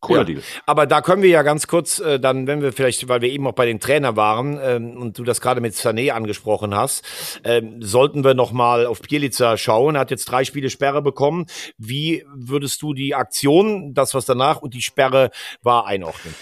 [0.00, 0.24] Cooler ja.
[0.24, 0.42] Deal.
[0.64, 3.46] Aber da können wir ja ganz kurz äh, dann, wenn wir vielleicht, weil wir eben
[3.48, 7.04] auch bei den Trainer waren ähm, und du das gerade mit Sané angesprochen hast,
[7.42, 9.96] ähm, sollten wir noch mal auf Bielica schauen.
[9.96, 11.46] Er hat jetzt drei Spiele Sperre bekommen.
[11.78, 15.30] Wie würdest du die Aktion, das was danach und die Sperre
[15.62, 16.34] war, einordnen?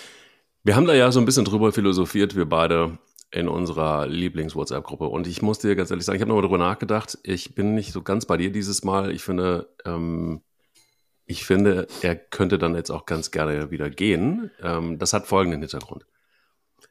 [0.67, 2.99] Wir haben da ja so ein bisschen drüber philosophiert, wir beide
[3.31, 5.07] in unserer Lieblings-WhatsApp-Gruppe.
[5.07, 7.17] Und ich muss dir ganz ehrlich sagen, ich habe nochmal drüber nachgedacht.
[7.23, 9.13] Ich bin nicht so ganz bei dir dieses Mal.
[9.13, 10.43] Ich finde, ähm,
[11.25, 14.51] ich finde, er könnte dann jetzt auch ganz gerne wieder gehen.
[14.61, 16.05] Ähm, das hat folgenden Hintergrund.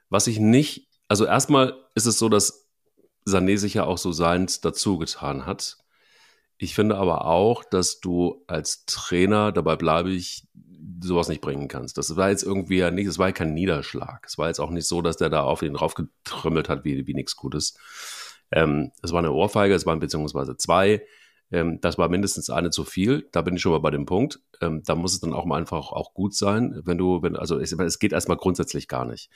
[0.07, 2.69] Was ich nicht, also erstmal ist es so, dass
[3.27, 5.79] Sané sich ja auch so seins dazu getan hat.
[6.57, 10.47] Ich finde aber auch, dass du als Trainer, dabei bleibe ich,
[11.01, 11.97] sowas nicht bringen kannst.
[11.97, 14.25] Das war jetzt irgendwie ja nicht, es war ja kein Niederschlag.
[14.25, 17.13] Es war jetzt auch nicht so, dass der da auf ihn draufgetrümmelt hat, wie, wie
[17.13, 17.77] nichts Gutes.
[18.51, 21.05] Ähm, es war eine Ohrfeige, es waren beziehungsweise zwei.
[21.51, 23.27] Ähm, das war mindestens eine zu viel.
[23.31, 24.39] Da bin ich schon mal bei dem Punkt.
[24.61, 27.59] Ähm, da muss es dann auch mal einfach auch gut sein, wenn du, wenn, also
[27.59, 29.29] es, es geht erstmal grundsätzlich gar nicht.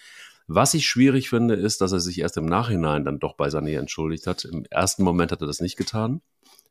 [0.48, 3.78] Was ich schwierig finde, ist, dass er sich erst im Nachhinein dann doch bei Sané
[3.78, 4.46] entschuldigt hat.
[4.46, 6.22] Im ersten Moment hat er das nicht getan.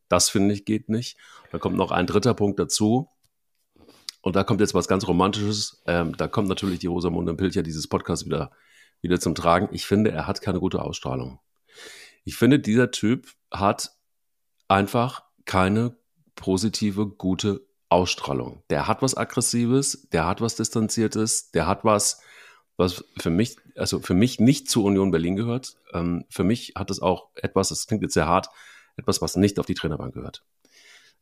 [0.08, 1.16] Das finde ich geht nicht.
[1.52, 3.08] Da kommt noch ein dritter Punkt dazu.
[4.20, 5.82] Und da kommt jetzt was ganz Romantisches.
[5.86, 8.50] Ähm, da kommt natürlich die Rosamunde Pilcher dieses Podcast wieder,
[9.00, 9.68] wieder zum Tragen.
[9.72, 11.40] Ich finde, er hat keine gute Ausstrahlung.
[12.24, 13.92] Ich finde, dieser Typ hat
[14.66, 15.96] einfach keine
[16.34, 18.62] positive, gute Ausstrahlung.
[18.70, 22.20] Der hat was Aggressives, der hat was Distanziertes, der hat was,
[22.76, 25.76] was für mich, also für mich nicht zu Union Berlin gehört.
[25.94, 28.48] Ähm, für mich hat es auch etwas, das klingt jetzt sehr hart,
[28.96, 30.44] etwas, was nicht auf die Trainerbank gehört.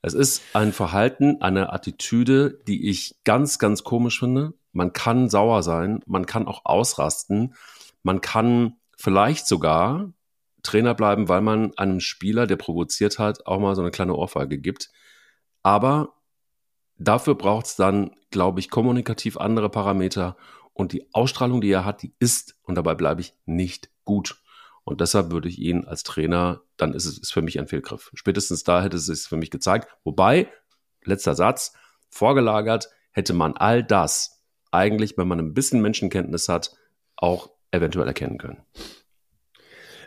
[0.03, 4.55] Es ist ein Verhalten, eine Attitüde, die ich ganz, ganz komisch finde.
[4.73, 7.55] Man kann sauer sein, man kann auch ausrasten,
[8.03, 10.13] man kann vielleicht sogar
[10.63, 14.59] Trainer bleiben, weil man einem Spieler, der provoziert hat, auch mal so eine kleine Ohrfeige
[14.59, 14.91] gibt.
[15.63, 16.15] Aber
[16.99, 20.37] dafür braucht es dann, glaube ich, kommunikativ andere Parameter
[20.73, 24.43] und die Ausstrahlung, die er hat, die ist, und dabei bleibe ich, nicht gut.
[24.85, 28.11] Und deshalb würde ich ihn als Trainer, dann ist es ist für mich ein Fehlgriff.
[28.15, 29.89] Spätestens da hätte es sich für mich gezeigt.
[30.05, 30.51] Wobei,
[31.05, 31.73] letzter Satz,
[32.11, 36.77] vorgelagert hätte man all das eigentlich, wenn man ein bisschen Menschenkenntnis hat,
[37.17, 38.63] auch eventuell erkennen können.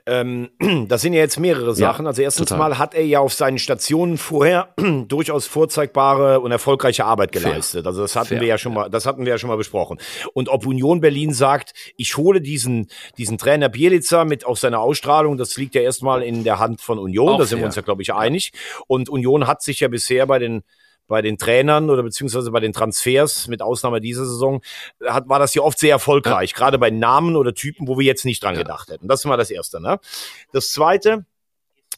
[0.09, 0.49] Ähm,
[0.87, 2.05] das sind ja jetzt mehrere Sachen.
[2.05, 2.69] Ja, also erstens total.
[2.69, 4.73] mal hat er ja auf seinen Stationen vorher
[5.07, 7.83] durchaus vorzeigbare und erfolgreiche Arbeit geleistet.
[7.83, 7.87] Fair.
[7.87, 8.41] Also das hatten Fair.
[8.41, 9.99] wir ja schon mal, das hatten wir ja schon mal besprochen.
[10.33, 15.37] Und ob Union Berlin sagt, ich hole diesen diesen Trainer Bielica mit auf seine Ausstrahlung,
[15.37, 17.29] das liegt ja erstmal in der Hand von Union.
[17.29, 18.51] Auch da sind wir uns ja glaube ich einig.
[18.87, 20.63] Und Union hat sich ja bisher bei den
[21.09, 24.61] bei den Trainern oder beziehungsweise bei den Transfers, mit Ausnahme dieser Saison,
[25.05, 26.57] hat, war das ja oft sehr erfolgreich, ja.
[26.57, 28.61] gerade bei Namen oder Typen, wo wir jetzt nicht dran ja.
[28.61, 29.09] gedacht hätten.
[29.09, 29.81] Das mal das Erste.
[29.81, 29.99] Ne?
[30.53, 31.25] Das Zweite,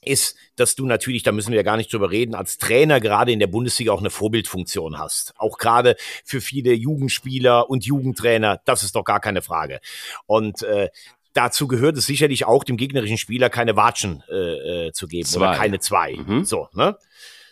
[0.03, 3.31] ist, dass du natürlich, da müssen wir ja gar nicht drüber reden, als Trainer gerade
[3.31, 5.33] in der Bundesliga auch eine Vorbildfunktion hast.
[5.37, 5.95] Auch gerade
[6.25, 9.79] für viele Jugendspieler und Jugendtrainer, das ist doch gar keine Frage.
[10.25, 10.89] Und äh,
[11.33, 15.49] dazu gehört es sicherlich auch, dem gegnerischen Spieler keine Watschen äh, äh, zu geben zwei.
[15.49, 16.15] oder keine zwei.
[16.15, 16.45] Mhm.
[16.45, 16.97] So, ne?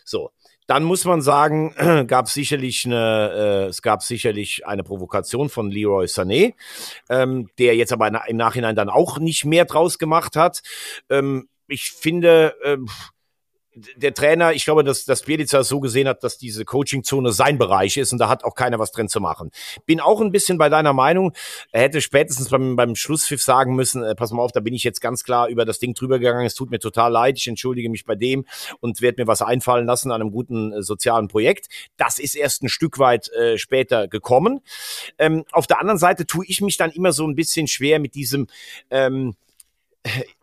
[0.04, 0.30] So.
[0.70, 1.74] Dann muss man sagen,
[2.06, 6.54] gab sicherlich eine, äh, es gab sicherlich eine Provokation von Leroy Sané,
[7.08, 10.62] ähm, der jetzt aber im Nachhinein dann auch nicht mehr draus gemacht hat.
[11.08, 12.86] Ähm, ich finde, ähm,
[13.74, 17.96] der Trainer, ich glaube, dass, dass Bielica so gesehen hat, dass diese Coaching-Zone sein Bereich
[17.96, 19.50] ist und da hat auch keiner was drin zu machen.
[19.86, 21.32] Bin auch ein bisschen bei deiner Meinung.
[21.70, 24.82] Er hätte spätestens beim, beim Schlusspfiff sagen müssen, äh, pass mal auf, da bin ich
[24.82, 26.44] jetzt ganz klar über das Ding drüber gegangen.
[26.44, 27.38] Es tut mir total leid.
[27.38, 28.44] Ich entschuldige mich bei dem
[28.80, 31.68] und werde mir was einfallen lassen an einem guten äh, sozialen Projekt.
[31.96, 34.60] Das ist erst ein Stück weit äh, später gekommen.
[35.18, 38.16] Ähm, auf der anderen Seite tue ich mich dann immer so ein bisschen schwer mit
[38.16, 38.48] diesem,
[38.90, 39.36] ähm,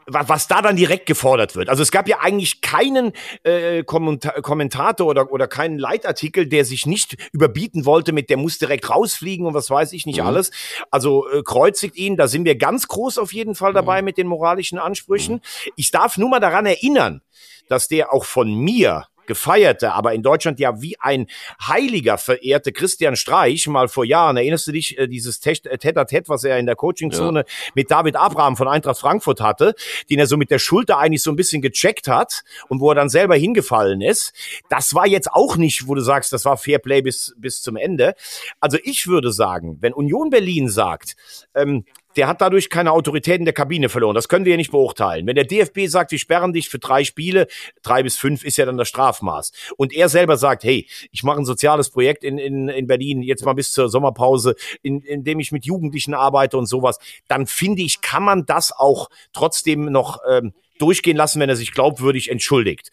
[0.07, 1.69] was da dann direkt gefordert wird.
[1.69, 3.11] Also es gab ja eigentlich keinen
[3.43, 8.89] äh, Kommentator oder, oder keinen Leitartikel, der sich nicht überbieten wollte mit, der muss direkt
[8.89, 10.27] rausfliegen und was weiß ich nicht mhm.
[10.27, 10.51] alles.
[10.91, 14.05] Also äh, kreuzigt ihn, da sind wir ganz groß auf jeden Fall dabei mhm.
[14.05, 15.35] mit den moralischen Ansprüchen.
[15.35, 15.71] Mhm.
[15.75, 17.21] Ich darf nur mal daran erinnern,
[17.67, 21.27] dass der auch von mir gefeierte, aber in Deutschland ja wie ein
[21.61, 24.37] Heiliger verehrte Christian Streich mal vor Jahren.
[24.37, 27.45] Erinnerst du dich, äh, dieses Tete-a-Tete, was er in der Coachingzone ja.
[27.75, 29.75] mit David Abraham von Eintracht Frankfurt hatte,
[30.09, 32.95] den er so mit der Schulter eigentlich so ein bisschen gecheckt hat und wo er
[32.95, 34.33] dann selber hingefallen ist.
[34.69, 38.15] Das war jetzt auch nicht, wo du sagst, das war Fairplay bis, bis zum Ende.
[38.59, 41.15] Also ich würde sagen, wenn Union Berlin sagt,
[41.55, 41.85] ähm,
[42.17, 44.15] der hat dadurch keine Autorität in der Kabine verloren.
[44.15, 45.27] Das können wir ja nicht beurteilen.
[45.27, 47.47] Wenn der DFB sagt, wir sperren dich für drei Spiele,
[47.83, 49.51] drei bis fünf ist ja dann das Strafmaß.
[49.77, 53.45] Und er selber sagt, hey, ich mache ein soziales Projekt in, in, in Berlin, jetzt
[53.45, 57.83] mal bis zur Sommerpause, in, in dem ich mit Jugendlichen arbeite und sowas, dann finde
[57.83, 62.91] ich, kann man das auch trotzdem noch ähm, durchgehen lassen, wenn er sich glaubwürdig entschuldigt.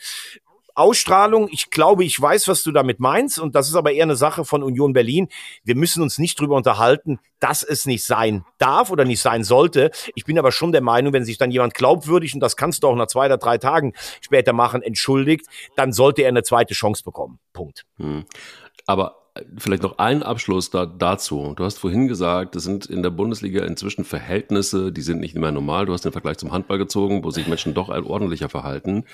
[0.74, 4.16] Ausstrahlung, ich glaube, ich weiß, was du damit meinst, und das ist aber eher eine
[4.16, 5.28] Sache von Union Berlin.
[5.62, 9.90] Wir müssen uns nicht drüber unterhalten, dass es nicht sein darf oder nicht sein sollte.
[10.14, 12.88] Ich bin aber schon der Meinung, wenn sich dann jemand glaubwürdig, und das kannst du
[12.88, 17.04] auch nach zwei oder drei Tagen später machen, entschuldigt, dann sollte er eine zweite Chance
[17.04, 17.38] bekommen.
[17.52, 17.84] Punkt.
[17.98, 18.24] Hm.
[18.87, 21.54] Aber äh, vielleicht noch ein Abschluss da, dazu.
[21.56, 25.52] Du hast vorhin gesagt, das sind in der Bundesliga inzwischen Verhältnisse, die sind nicht mehr
[25.52, 25.87] normal.
[25.87, 29.04] Du hast den Vergleich zum Handball gezogen, wo sich Menschen doch ordentlicher verhalten.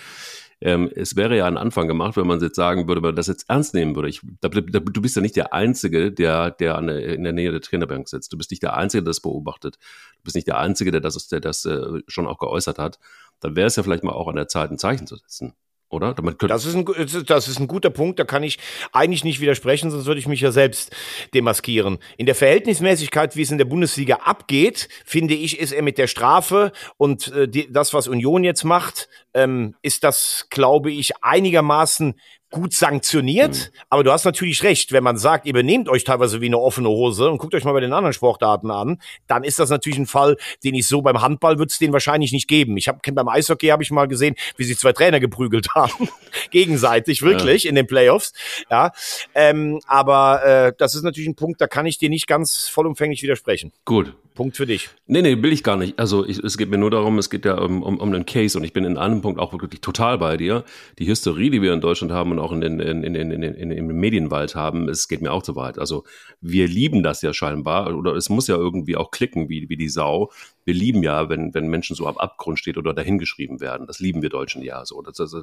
[0.63, 3.29] Ähm, es wäre ja ein Anfang gemacht, wenn man jetzt sagen würde, wenn man das
[3.29, 4.09] jetzt ernst nehmen würde.
[4.09, 7.51] Ich, da, da, du bist ja nicht der Einzige, der, der an in der Nähe
[7.51, 8.33] der Trainerbank sitzt.
[8.33, 9.77] Du bist nicht der Einzige, der das beobachtet.
[10.19, 12.99] Du bist nicht der Einzige, der das, der das äh, schon auch geäußert hat.
[13.41, 15.55] Dann wäre es ja vielleicht mal auch an der Zeit, ein Zeichen zu setzen.
[15.89, 16.15] oder?
[16.15, 16.85] das, ist ein,
[17.27, 18.59] das ist ein guter Punkt, da kann ich
[18.93, 20.95] eigentlich nicht widersprechen, sonst würde ich mich ja selbst
[21.35, 21.99] demaskieren.
[22.19, 26.07] In der Verhältnismäßigkeit, wie es in der Bundesliga abgeht, finde ich, ist er mit der
[26.07, 32.15] Strafe und äh, die, das, was Union jetzt macht, ähm, ist das, glaube ich, einigermaßen
[32.51, 33.71] gut sanktioniert.
[33.73, 33.81] Mhm.
[33.89, 36.89] Aber du hast natürlich recht, wenn man sagt, ihr benehmt euch teilweise wie eine offene
[36.89, 40.07] Hose und guckt euch mal bei den anderen Sportarten an, dann ist das natürlich ein
[40.07, 42.77] Fall, den ich so beim Handball würde es den wahrscheinlich nicht geben.
[42.77, 46.09] Ich habe beim Eishockey habe ich mal gesehen, wie sich zwei Trainer geprügelt haben,
[46.51, 47.71] gegenseitig wirklich ja.
[47.71, 48.33] in den Playoffs.
[48.71, 48.91] Ja,
[49.35, 53.23] ähm, aber äh, das ist natürlich ein Punkt, da kann ich dir nicht ganz vollumfänglich
[53.23, 53.73] widersprechen.
[53.85, 54.89] Gut, Punkt für dich.
[55.07, 55.99] Nee, nee, will ich gar nicht.
[55.99, 58.57] Also ich, es geht mir nur darum, es geht ja um, um, um einen Case
[58.57, 60.65] und ich bin in einem Punkt auch wirklich total bei dir.
[60.99, 63.71] Die Hysterie, die wir in Deutschland haben und auch in in, in, in, in, in,
[63.71, 65.79] im Medienwald haben, es geht mir auch zu weit.
[65.79, 66.05] Also
[66.41, 69.91] wir lieben das ja scheinbar oder es muss ja irgendwie auch klicken wie, wie die
[69.91, 70.33] Sau.
[70.65, 73.87] Wir lieben ja, wenn, wenn Menschen so am Abgrund steht oder dahingeschrieben werden.
[73.87, 75.03] Das lieben wir Deutschen ja so.
[75.03, 75.37] Das, das,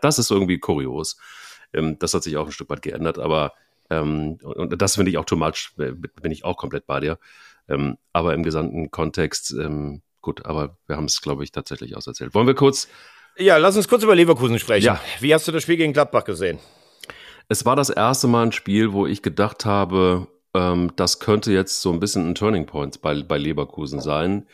[0.00, 1.18] das ist irgendwie kurios.
[1.74, 3.52] Ähm, das hat sich auch ein Stück weit geändert, aber
[3.90, 7.18] ähm, und das finde ich auch too much, bin ich auch komplett bei dir.
[7.68, 12.34] Ähm, aber im gesamten Kontext, ähm, gut, aber wir haben es, glaube ich, tatsächlich auserzählt.
[12.34, 12.88] Wollen wir kurz.
[13.36, 14.86] Ja, lass uns kurz über Leverkusen sprechen.
[14.86, 15.00] Ja.
[15.20, 16.58] Wie hast du das Spiel gegen Gladbach gesehen?
[17.48, 21.80] Es war das erste Mal ein Spiel, wo ich gedacht habe, ähm, das könnte jetzt
[21.80, 24.46] so ein bisschen ein Turning Point bei, bei Leverkusen sein.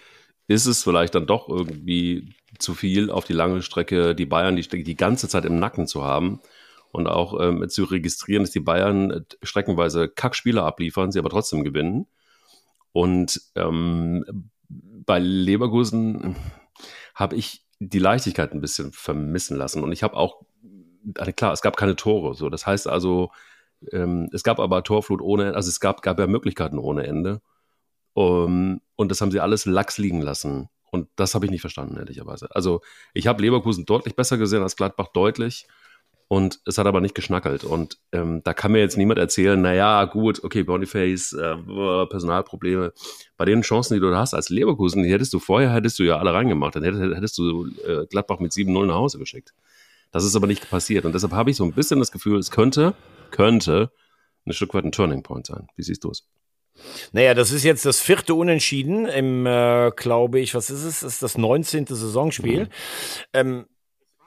[0.48, 4.82] Ist es vielleicht dann doch irgendwie zu viel auf die lange Strecke, die Bayern die,
[4.82, 6.40] die ganze Zeit im Nacken zu haben
[6.90, 11.64] und auch ähm, zu registrieren, dass die Bayern äh, streckenweise Kackspiele abliefern, sie aber trotzdem
[11.64, 12.06] gewinnen?
[12.92, 16.36] Und ähm, bei Leverkusen
[17.14, 19.82] habe ich die Leichtigkeit ein bisschen vermissen lassen.
[19.82, 20.42] Und ich habe auch,
[21.16, 22.34] also klar, es gab keine Tore.
[22.34, 23.30] So, das heißt also,
[23.90, 27.40] ähm, es gab aber Torflut ohne, also es gab, gab ja Möglichkeiten ohne Ende.
[28.14, 30.68] Um, und das haben sie alles lax liegen lassen.
[30.90, 32.54] Und das habe ich nicht verstanden, ehrlicherweise.
[32.54, 32.82] Also
[33.14, 35.66] ich habe Leverkusen deutlich besser gesehen als Gladbach, deutlich.
[36.32, 37.62] Und es hat aber nicht geschnackelt.
[37.62, 41.56] Und ähm, da kann mir jetzt niemand erzählen, naja, gut, okay, Boniface, äh,
[42.06, 42.94] Personalprobleme.
[43.36, 46.16] Bei den Chancen, die du hast als Leverkusen, die hättest du vorher, hättest du ja
[46.16, 46.74] alle reingemacht.
[46.74, 49.52] Dann hättest, hättest du äh, Gladbach mit 7-0 nach Hause geschickt.
[50.10, 51.04] Das ist aber nicht passiert.
[51.04, 52.94] Und deshalb habe ich so ein bisschen das Gefühl, es könnte,
[53.30, 53.92] könnte
[54.46, 55.66] ein Stück weit ein Turning Point sein.
[55.76, 56.26] Wie siehst du es?
[57.12, 61.00] Naja, das ist jetzt das vierte Unentschieden im, äh, glaube ich, was ist es?
[61.00, 61.84] Das ist das 19.
[61.84, 62.64] Saisonspiel.
[62.64, 62.68] Mhm.
[63.34, 63.66] Ähm,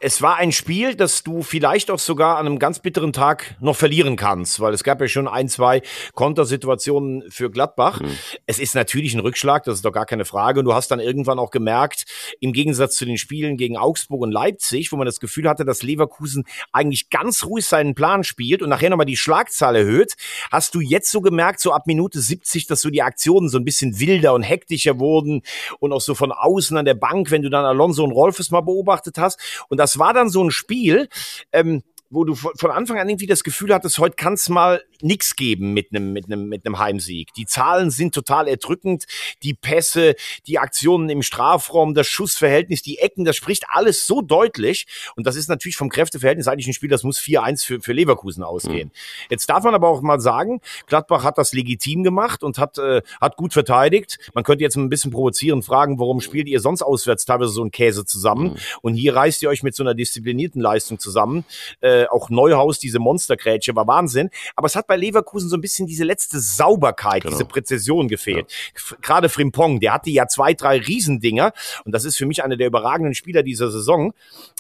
[0.02, 3.78] es war ein Spiel, das du vielleicht auch sogar an einem ganz bitteren Tag noch
[3.78, 5.82] verlieren kannst, weil es gab ja schon ein, zwei
[6.14, 8.02] Kontersituationen für Gladbach.
[8.02, 8.18] Mhm.
[8.46, 10.60] Es ist natürlich ein Rückschlag, das ist doch gar keine Frage.
[10.60, 12.06] Und du hast dann irgendwann auch gemerkt,
[12.42, 15.82] im Gegensatz zu den Spielen gegen Augsburg und Leipzig, wo man das Gefühl hatte, dass
[15.82, 20.16] Leverkusen eigentlich ganz ruhig seinen Plan spielt und nachher nochmal die Schlagzahl erhöht,
[20.52, 23.64] hast du jetzt so gemerkt, so ab Minute 70, dass so die Aktionen so ein
[23.64, 25.42] bisschen wilder und hektischer wurden
[25.80, 28.62] und auch so von außen an der Bank, wenn du dann Alonso und Rolfes mal
[28.62, 29.40] beobachtet hast.
[29.70, 31.10] Und das war dann so ein Spiel,
[31.54, 35.36] ähm, wo du von Anfang an irgendwie das Gefühl hattest, heute kann es mal nichts
[35.36, 37.34] geben mit einem mit einem mit einem Heimsieg.
[37.34, 39.06] Die Zahlen sind total erdrückend,
[39.44, 40.16] die Pässe,
[40.48, 45.36] die Aktionen im Strafraum, das Schussverhältnis, die Ecken, das spricht alles so deutlich und das
[45.36, 48.90] ist natürlich vom Kräfteverhältnis eigentlich ein Spiel, das muss 4-1 für, für Leverkusen ausgehen.
[48.90, 49.28] Mhm.
[49.30, 53.02] Jetzt darf man aber auch mal sagen, Gladbach hat das legitim gemacht und hat äh,
[53.20, 54.20] hat gut verteidigt.
[54.34, 57.72] Man könnte jetzt ein bisschen provozieren fragen, warum spielt ihr sonst auswärts teilweise so ein
[57.72, 58.58] Käse zusammen mhm.
[58.82, 61.46] und hier reißt ihr euch mit so einer disziplinierten Leistung zusammen.
[61.82, 65.88] Äh, auch Neuhaus diese Monstergrätsche war Wahnsinn, aber es hat bei Leverkusen so ein bisschen
[65.88, 67.34] diese letzte Sauberkeit, genau.
[67.34, 68.52] diese Präzision gefehlt.
[68.92, 68.98] Ja.
[69.02, 71.54] Gerade Frimpong, der hatte ja zwei, drei Riesendinger
[71.86, 74.14] und das ist für mich einer der überragenden Spieler dieser Saison.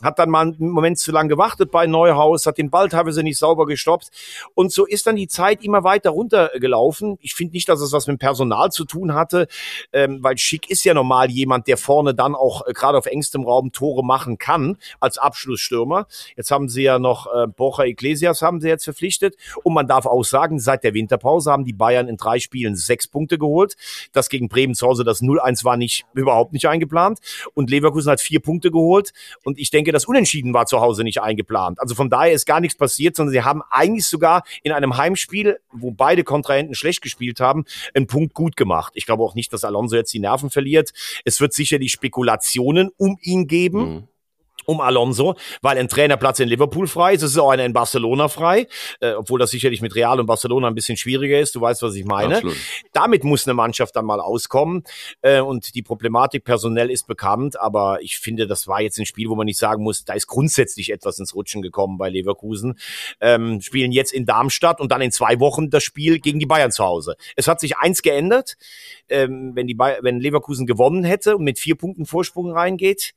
[0.04, 3.38] Hat dann mal einen Moment zu lang gewartet bei Neuhaus, hat den Ball teilweise nicht
[3.38, 4.10] sauber gestoppt
[4.54, 7.18] und so ist dann die Zeit immer weiter runtergelaufen.
[7.22, 9.48] Ich finde nicht, dass es was mit dem Personal zu tun hatte,
[9.94, 13.44] ähm, weil Schick ist ja normal jemand, der vorne dann auch äh, gerade auf engstem
[13.44, 16.08] Raum Tore machen kann als Abschlussstürmer.
[16.36, 20.06] Jetzt haben sie ja noch äh, Borja Iglesias haben sie jetzt verpflichtet und man darf
[20.06, 23.76] auch sagen, seit der Winterpause haben die Bayern in drei Spielen sechs Punkte geholt.
[24.14, 27.20] Das gegen Bremen zu Hause, das 0-1 war nicht, überhaupt nicht eingeplant.
[27.54, 29.14] Und Leverkusen hat vier Punkte geholt.
[29.44, 31.80] Und ich denke, das Unentschieden war zu Hause nicht eingeplant.
[31.80, 35.60] Also von daher ist gar nichts passiert, sondern sie haben eigentlich sogar in einem Heimspiel,
[35.72, 38.94] wo beide Kontrahenten schlecht gespielt haben, einen Punkt gut gemacht.
[38.96, 40.92] Ich glaube auch nicht, dass Alonso jetzt die Nerven verliert.
[41.24, 43.80] Es wird sicherlich Spekulationen um ihn geben.
[43.80, 44.08] Mhm
[44.66, 47.24] um Alonso, weil ein Trainerplatz in Liverpool frei ist.
[47.24, 48.68] Es ist auch einer in Barcelona frei,
[49.00, 51.56] äh, obwohl das sicherlich mit Real und Barcelona ein bisschen schwieriger ist.
[51.56, 52.36] Du weißt, was ich meine.
[52.36, 52.58] Absolut.
[52.94, 54.84] Damit muss eine Mannschaft dann mal auskommen.
[55.22, 59.30] Äh, und die Problematik personell ist bekannt, aber ich finde, das war jetzt ein Spiel,
[59.30, 62.80] wo man nicht sagen muss, da ist grundsätzlich etwas ins Rutschen gekommen bei Leverkusen.
[63.22, 66.72] Ähm, spielen jetzt in Darmstadt und dann in zwei Wochen das Spiel gegen die Bayern
[66.72, 67.16] zu Hause.
[67.36, 68.58] Es hat sich eins geändert.
[69.10, 73.14] Ähm, wenn, die wenn Leverkusen gewonnen hätte und mit vier Punkten Vorsprung reingeht,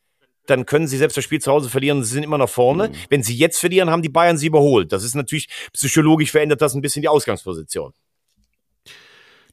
[0.51, 2.03] dann können sie selbst das Spiel zu Hause verlieren.
[2.03, 2.89] Sie sind immer noch vorne.
[2.89, 2.93] Mhm.
[3.09, 4.93] Wenn sie jetzt verlieren, haben die Bayern sie überholt.
[4.93, 7.93] Das ist natürlich psychologisch verändert das ein bisschen die Ausgangsposition.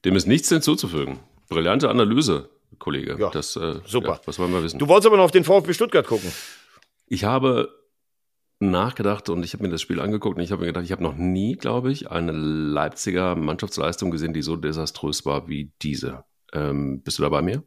[0.04, 1.20] Dem ist nichts hinzuzufügen.
[1.50, 3.18] Brillante Analyse, Kollege.
[3.20, 4.14] Ja, das, äh, super.
[4.14, 4.80] Ja, was wollen wir wissen?
[4.80, 6.32] Du wolltest aber noch auf den VfB Stuttgart gucken.
[7.08, 7.70] Ich habe
[8.60, 11.04] nachgedacht und ich habe mir das Spiel angeguckt und ich habe mir gedacht, ich habe
[11.04, 16.24] noch nie, glaube ich, eine Leipziger Mannschaftsleistung gesehen, die so desaströs war wie diese.
[16.54, 17.64] Ähm, bist du da bei mir?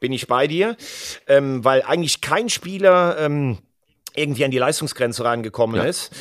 [0.00, 0.76] Bin ich bei dir,
[1.26, 3.58] ähm, weil eigentlich kein Spieler ähm,
[4.14, 5.84] irgendwie an die Leistungsgrenze reingekommen ja.
[5.84, 6.12] ist.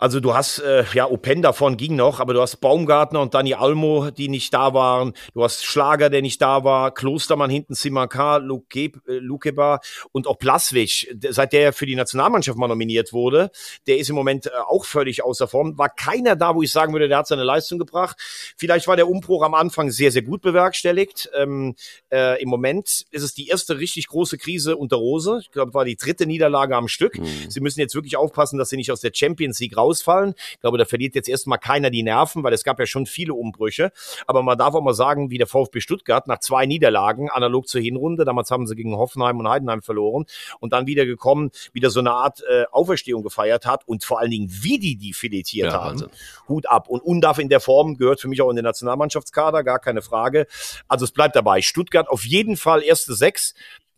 [0.00, 3.52] Also du hast, äh, ja, Open davon ging noch, aber du hast Baumgartner und Dani
[3.52, 5.12] Almo, die nicht da waren.
[5.34, 6.94] Du hast Schlager, der nicht da war.
[6.94, 9.80] Klostermann hinten, Simaka, Luke, äh, Lukeba
[10.12, 13.50] und auch Plaswig, seit der für die Nationalmannschaft mal nominiert wurde.
[13.86, 15.76] Der ist im Moment äh, auch völlig außer Form.
[15.76, 18.16] War keiner da, wo ich sagen würde, der hat seine Leistung gebracht.
[18.56, 21.28] Vielleicht war der Umbruch am Anfang sehr, sehr gut bewerkstelligt.
[21.36, 21.74] Ähm,
[22.10, 25.40] äh, Im Moment ist es die erste richtig große Krise unter Rose.
[25.42, 27.18] Ich glaube, war die dritte Niederlage am Stück.
[27.18, 27.50] Mhm.
[27.50, 30.34] Sie müssen jetzt wirklich aufpassen, dass sie nicht aus der Champions League raus ausfallen.
[30.52, 33.34] Ich glaube, da verliert jetzt erstmal keiner die Nerven, weil es gab ja schon viele
[33.34, 33.92] Umbrüche.
[34.26, 37.80] Aber man darf auch mal sagen, wie der VfB Stuttgart nach zwei Niederlagen, analog zur
[37.80, 40.26] Hinrunde, damals haben sie gegen Hoffenheim und Heidenheim verloren
[40.60, 44.30] und dann wieder gekommen, wieder so eine Art äh, Auferstehung gefeiert hat und vor allen
[44.30, 46.00] Dingen, wie die die filetiert ja, haben.
[46.00, 46.10] Wahnsinn.
[46.48, 46.88] Hut ab.
[46.88, 50.46] Und Undarf in der Form gehört für mich auch in den Nationalmannschaftskader, gar keine Frage.
[50.88, 51.62] Also es bleibt dabei.
[51.62, 53.54] Stuttgart auf jeden Fall erste sechs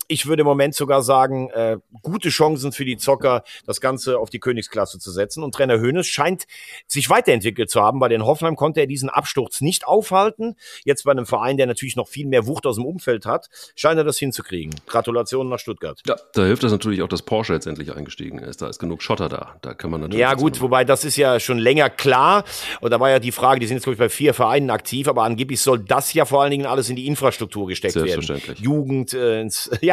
[0.09, 4.31] ich würde im Moment sogar sagen, äh, gute Chancen für die Zocker, das Ganze auf
[4.31, 5.43] die Königsklasse zu setzen.
[5.43, 6.45] Und Trainer Hoeneß scheint
[6.87, 8.01] sich weiterentwickelt zu haben.
[8.01, 10.57] Bei den Hoffenheim konnte er diesen Absturz nicht aufhalten.
[10.85, 13.99] Jetzt bei einem Verein, der natürlich noch viel mehr Wucht aus dem Umfeld hat, scheint
[13.99, 14.75] er das hinzukriegen.
[14.87, 16.01] Gratulationen nach Stuttgart.
[16.07, 18.63] Ja, da hilft es natürlich auch, dass Porsche jetzt endlich eingestiegen ist.
[18.63, 19.57] Da ist genug Schotter da.
[19.63, 20.21] Da kann man natürlich.
[20.21, 22.45] Ja, gut, wobei das ist ja schon länger klar.
[22.81, 25.09] Und da war ja die Frage, die sind jetzt, glaube ich, bei vier Vereinen aktiv,
[25.09, 28.25] aber angeblich soll das ja vor allen Dingen alles in die Infrastruktur gesteckt werden.
[28.57, 29.92] Jugend, äh, ins, ja,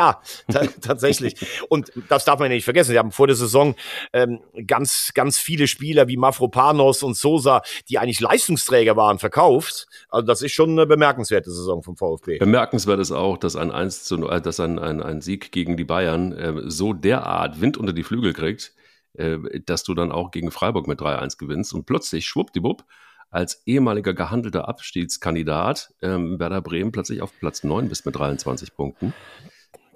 [0.82, 1.36] tatsächlich.
[1.70, 2.91] Und das darf man ja nicht vergessen.
[2.91, 3.76] Sie haben vor der Saison
[4.14, 9.88] ähm, ganz, ganz viele Spieler wie Mafropanos und Sosa, die eigentlich Leistungsträger waren, verkauft.
[10.10, 12.38] Also das ist schon eine bemerkenswerte Saison vom VfB.
[12.39, 15.86] Bemerkenswert ist auch, dass ein 1 zu, äh, dass ein, ein, ein Sieg gegen die
[15.86, 18.74] Bayern äh, so derart Wind unter die Flügel kriegt,
[19.14, 22.86] äh, dass du dann auch gegen Freiburg mit 3-1 gewinnst und plötzlich schwuppdiwupp
[23.32, 29.14] als ehemaliger gehandelter Abstiegskandidat ähm, Werder Bremen plötzlich auf Platz 9 bist mit 23 Punkten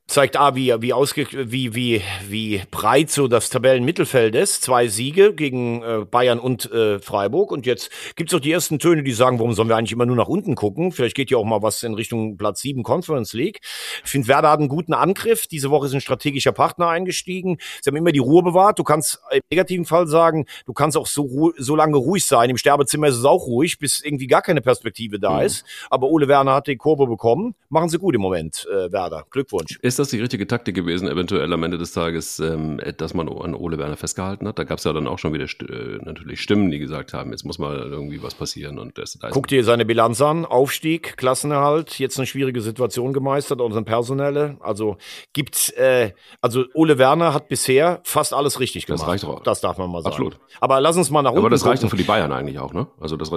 [0.07, 4.61] zeigt A, wie, wie, ausge, wie, wie, wie breit so das Tabellenmittelfeld ist.
[4.61, 7.51] Zwei Siege gegen äh, Bayern und äh, Freiburg.
[7.51, 10.17] Und jetzt gibt's auch die ersten Töne, die sagen, warum sollen wir eigentlich immer nur
[10.17, 10.91] nach unten gucken?
[10.91, 13.61] Vielleicht geht ja auch mal was in Richtung Platz 7 Conference League.
[14.03, 15.47] Ich finde, Werder hat einen guten Angriff.
[15.47, 17.57] Diese Woche ist ein strategischer Partner eingestiegen.
[17.81, 18.79] Sie haben immer die Ruhe bewahrt.
[18.79, 22.49] Du kannst im negativen Fall sagen, du kannst auch so, so lange ruhig sein.
[22.49, 25.45] Im Sterbezimmer ist es auch ruhig, bis irgendwie gar keine Perspektive da mhm.
[25.45, 25.65] ist.
[25.89, 27.55] Aber Ole Werner hat die Kurve bekommen.
[27.69, 29.25] Machen sie gut im Moment, äh, Werder.
[29.31, 29.79] Glückwunsch.
[29.81, 33.55] Ist das die richtige Taktik gewesen, eventuell am Ende des Tages, ähm, dass man an
[33.55, 34.59] Ole Werner festgehalten hat?
[34.59, 37.43] Da gab es ja dann auch schon wieder äh, natürlich Stimmen, die gesagt haben, jetzt
[37.45, 38.79] muss mal irgendwie was passieren.
[38.79, 43.61] Und das, da Guck dir seine Bilanz an, Aufstieg, Klassenerhalt, jetzt eine schwierige Situation gemeistert,
[43.61, 44.57] unseren Personelle.
[44.59, 44.97] Also
[45.33, 49.01] gibt's, äh, also Ole Werner hat bisher fast alles richtig gemacht.
[49.01, 49.43] Das reicht auch.
[49.43, 50.13] Das darf man mal sagen.
[50.13, 50.39] Absolut.
[50.59, 52.73] Aber lass uns mal nach unten Aber das reicht doch für die Bayern eigentlich auch,
[52.73, 52.87] ne?
[52.99, 53.31] Also das,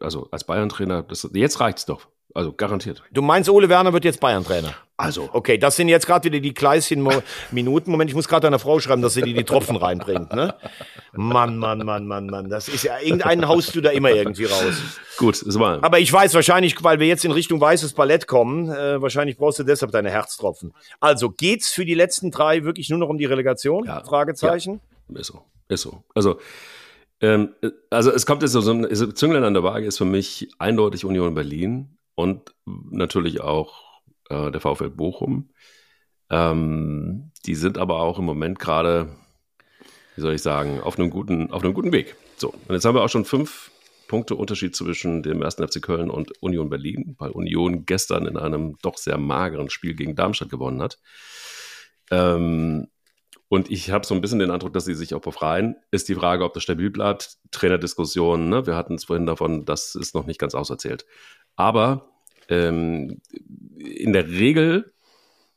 [0.00, 2.06] also als Bayern-Trainer, jetzt reicht's doch.
[2.34, 3.02] Also garantiert.
[3.10, 4.74] Du meinst, Ole Werner wird jetzt Bayern-Trainer?
[4.98, 5.30] Also.
[5.32, 7.90] Okay, das sind jetzt gerade wieder die Gleischen-Minuten.
[7.90, 10.32] Moment, ich muss gerade deiner Frau schreiben, dass sie dir die Tropfen reinbringt.
[10.34, 10.54] Ne?
[11.12, 12.50] Mann, Mann, Mann, Mann, Mann.
[12.50, 14.74] Das ist ja, irgendeinen haust du da immer irgendwie raus.
[15.16, 15.78] Gut, ist mal.
[15.82, 19.58] Aber ich weiß wahrscheinlich, weil wir jetzt in Richtung weißes Ballett kommen, äh, wahrscheinlich brauchst
[19.60, 20.74] du deshalb deine Herztropfen.
[21.00, 23.84] Also, geht's für die letzten drei wirklich nur noch um die Relegation?
[23.84, 24.04] Ja.
[24.04, 24.80] Fragezeichen?
[25.08, 25.20] Ja.
[25.20, 25.42] Ist so.
[25.68, 26.02] Ist so.
[26.14, 26.38] Also,
[27.20, 27.54] ähm,
[27.90, 31.04] also es kommt jetzt so, so ein Zünglein an der Waage ist für mich eindeutig
[31.04, 35.50] Union Berlin und natürlich auch äh, der VfL Bochum.
[36.30, 39.14] Ähm, die sind aber auch im Moment gerade,
[40.16, 42.16] wie soll ich sagen, auf einem guten, auf einem guten Weg.
[42.36, 43.70] So, und jetzt haben wir auch schon fünf
[44.08, 45.54] Punkte Unterschied zwischen dem 1.
[45.54, 50.16] FC Köln und Union Berlin, weil Union gestern in einem doch sehr mageren Spiel gegen
[50.16, 50.98] Darmstadt gewonnen hat.
[52.10, 52.88] Ähm,
[53.48, 55.76] und ich habe so ein bisschen den Eindruck, dass sie sich auch befreien.
[55.90, 57.38] Ist die Frage, ob das stabil bleibt.
[57.52, 58.66] Trainerdiskussion, ne?
[58.66, 61.06] wir hatten es vorhin davon, das ist noch nicht ganz auserzählt.
[61.58, 62.08] Aber
[62.48, 63.20] ähm,
[63.78, 64.94] in der Regel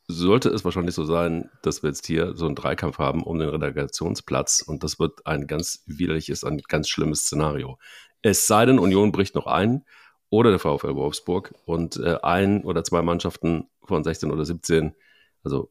[0.07, 3.49] sollte es wahrscheinlich so sein, dass wir jetzt hier so einen Dreikampf haben um den
[3.49, 7.77] Redaktionsplatz und das wird ein ganz widerliches, ein ganz schlimmes Szenario.
[8.23, 9.85] Es sei denn, Union bricht noch ein
[10.31, 14.95] oder der VfL Wolfsburg und äh, ein oder zwei Mannschaften von 16 oder 17,
[15.43, 15.69] also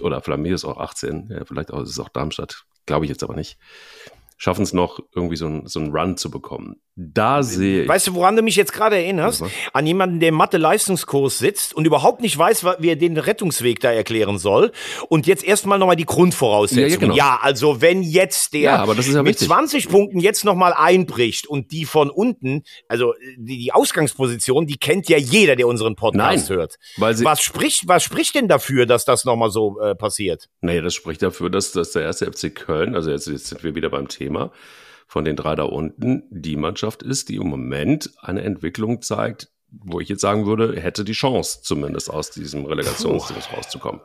[0.00, 3.22] oder Flamme ist auch 18, ja, vielleicht auch, ist es auch Darmstadt, glaube ich jetzt
[3.22, 3.56] aber nicht,
[4.40, 6.76] schaffen es noch irgendwie so ein, so einen Run zu bekommen.
[6.96, 7.88] Da sehe ich.
[7.88, 9.42] Weißt du, woran du mich jetzt gerade erinnerst?
[9.42, 9.50] Was?
[9.74, 13.92] An jemanden, der im Mathe-Leistungskurs sitzt und überhaupt nicht weiß, wie er den Rettungsweg da
[13.92, 14.72] erklären soll.
[15.10, 17.12] Und jetzt erstmal nochmal die Grundvoraussetzungen.
[17.12, 17.42] Ja, ja, genau.
[17.42, 19.46] also wenn jetzt der Ja, ja mit wichtig.
[19.48, 25.08] 20 Punkten jetzt nochmal einbricht und die von unten, also die, die Ausgangsposition, die kennt
[25.10, 26.76] ja jeder, der unseren Podcast Nein, hört.
[26.96, 30.48] was spricht, was spricht denn dafür, dass das nochmal so äh, passiert?
[30.62, 33.74] Naja, das spricht dafür, dass, dass der erste FC Köln, also jetzt, jetzt sind wir
[33.74, 34.29] wieder beim Thema,
[35.06, 40.00] von den drei da unten die Mannschaft ist, die im Moment eine Entwicklung zeigt, wo
[40.00, 44.00] ich jetzt sagen würde, hätte die Chance, zumindest aus diesem Relegationsding rauszukommen.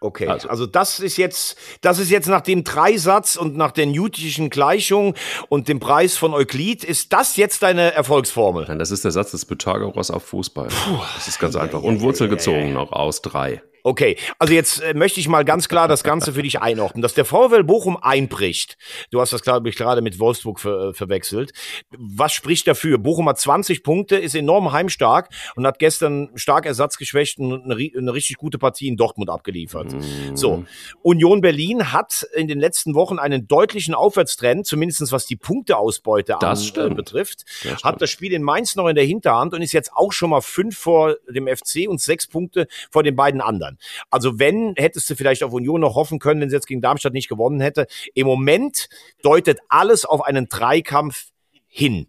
[0.00, 0.48] Okay, also.
[0.48, 0.66] Also.
[0.66, 5.14] das ist jetzt, das ist jetzt nach dem Dreisatz und nach der newtonischen Gleichung
[5.48, 8.66] und dem Preis von Euklid, ist das jetzt deine Erfolgsformel?
[8.68, 10.68] Nein, das ist der Satz des Pythagoras auf Fußball.
[11.14, 11.82] das ist ganz einfach.
[11.82, 13.62] Und wurzelgezogen noch aus drei.
[13.86, 17.12] Okay, also jetzt äh, möchte ich mal ganz klar das Ganze für dich einordnen, dass
[17.12, 18.78] der VfL Bochum einbricht.
[19.10, 21.52] Du hast das, glaube ich, gerade mit Wolfsburg ver äh, verwechselt.
[21.90, 22.96] Was spricht dafür?
[22.96, 28.14] Bochum hat 20 Punkte, ist enorm heimstark und hat gestern stark ersatzgeschwächt und eine, eine
[28.14, 29.92] richtig gute Partie in Dortmund abgeliefert.
[29.92, 30.34] Mhm.
[30.34, 30.64] So,
[31.02, 36.58] Union Berlin hat in den letzten Wochen einen deutlichen Aufwärtstrend, zumindest was die Punkteausbeute an,
[36.74, 37.44] äh, betrifft.
[37.62, 37.84] Das.
[37.84, 40.40] Hat das Spiel in Mainz noch in der Hinterhand und ist jetzt auch schon mal
[40.40, 43.73] fünf vor dem FC und sechs Punkte vor den beiden anderen.
[44.10, 47.12] Also wenn, hättest du vielleicht auf Union noch hoffen können, wenn sie jetzt gegen Darmstadt
[47.12, 47.86] nicht gewonnen hätte.
[48.14, 48.88] Im Moment
[49.22, 51.28] deutet alles auf einen Dreikampf
[51.74, 52.06] hin.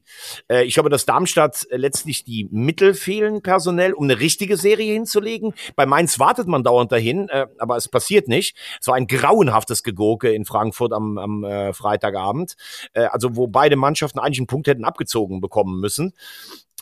[0.47, 4.93] Äh, ich glaube, dass Darmstadt äh, letztlich die Mittel fehlen personell, um eine richtige Serie
[4.93, 5.55] hinzulegen.
[5.75, 8.55] Bei Mainz wartet man dauernd dahin, äh, aber es passiert nicht.
[8.79, 12.55] Es war ein grauenhaftes Gegurke in Frankfurt am, am Freitagabend.
[12.93, 16.13] Also wo beide Mannschaften eigentlich einen Punkt hätten abgezogen bekommen müssen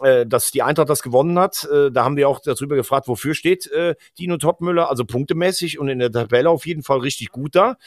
[0.01, 1.67] äh, dass die Eintracht das gewonnen hat.
[1.71, 5.87] Äh, da haben wir auch darüber gefragt, wofür steht äh, Dino Topmüller, also punktemäßig und
[5.87, 7.77] in der Tabelle auf jeden Fall richtig gut da.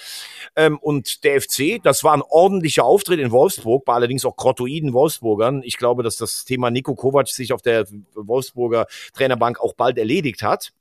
[0.54, 4.92] Ähm, und der FC, das war ein ordentlicher Auftritt in Wolfsburg, bei allerdings auch grottoiden
[4.92, 5.62] Wolfsburgern.
[5.64, 10.42] Ich glaube, dass das Thema Nico Kovac sich auf der Wolfsburger Trainerbank auch bald erledigt
[10.42, 10.72] hat.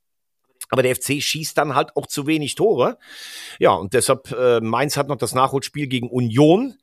[0.70, 2.98] Aber der FC schießt dann halt auch zu wenig Tore.
[3.58, 6.74] Ja, und deshalb, äh, Mainz hat noch das Nachholspiel gegen Union.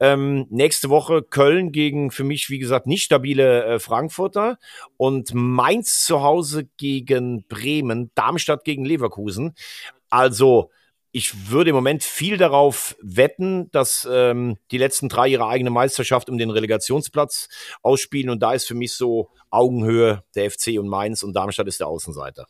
[0.00, 4.58] Ähm, nächste Woche Köln gegen für mich, wie gesagt, nicht stabile äh, Frankfurter.
[4.96, 9.54] Und Mainz zu Hause gegen Bremen, Darmstadt gegen Leverkusen.
[10.10, 10.70] Also,
[11.12, 16.30] ich würde im Moment viel darauf wetten, dass ähm, die letzten drei ihre eigene Meisterschaft
[16.30, 17.48] um den Relegationsplatz
[17.82, 18.30] ausspielen.
[18.30, 21.88] Und da ist für mich so Augenhöhe der FC und Mainz und Darmstadt ist der
[21.88, 22.46] Außenseiter.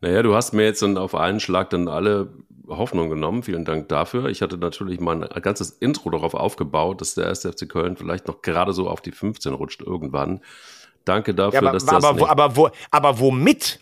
[0.00, 2.32] Naja, du hast mir jetzt dann auf einen Schlag dann alle
[2.68, 3.42] Hoffnung genommen.
[3.42, 4.26] Vielen Dank dafür.
[4.26, 8.42] Ich hatte natürlich mein ganzes Intro darauf aufgebaut, dass der erste FC Köln vielleicht noch
[8.42, 10.40] gerade so auf die 15 rutscht irgendwann.
[11.04, 13.78] Danke dafür, Ja, aber, dass das aber, nicht wo, aber, wo, aber womit?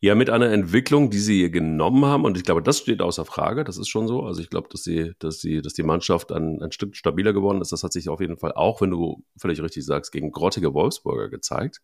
[0.00, 3.62] Ja, mit einer Entwicklung, die sie genommen haben, und ich glaube, das steht außer Frage,
[3.62, 4.24] das ist schon so.
[4.24, 7.60] Also ich glaube, dass sie, dass sie, dass die Mannschaft ein, ein Stück stabiler geworden
[7.60, 7.70] ist.
[7.70, 11.28] Das hat sich auf jeden Fall auch, wenn du völlig richtig sagst, gegen grottige Wolfsburger
[11.28, 11.80] gezeigt.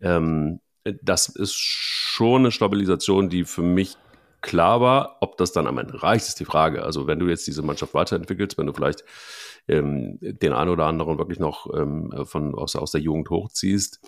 [0.00, 0.60] Ähm,
[1.02, 3.96] das ist schon eine Stabilisation, die für mich
[4.40, 5.16] klar war.
[5.20, 6.82] Ob das dann am Ende reicht, ist die Frage.
[6.82, 9.04] Also wenn du jetzt diese Mannschaft weiterentwickelst, wenn du vielleicht
[9.66, 14.00] ähm, den einen oder anderen wirklich noch ähm, von, aus, aus der Jugend hochziehst,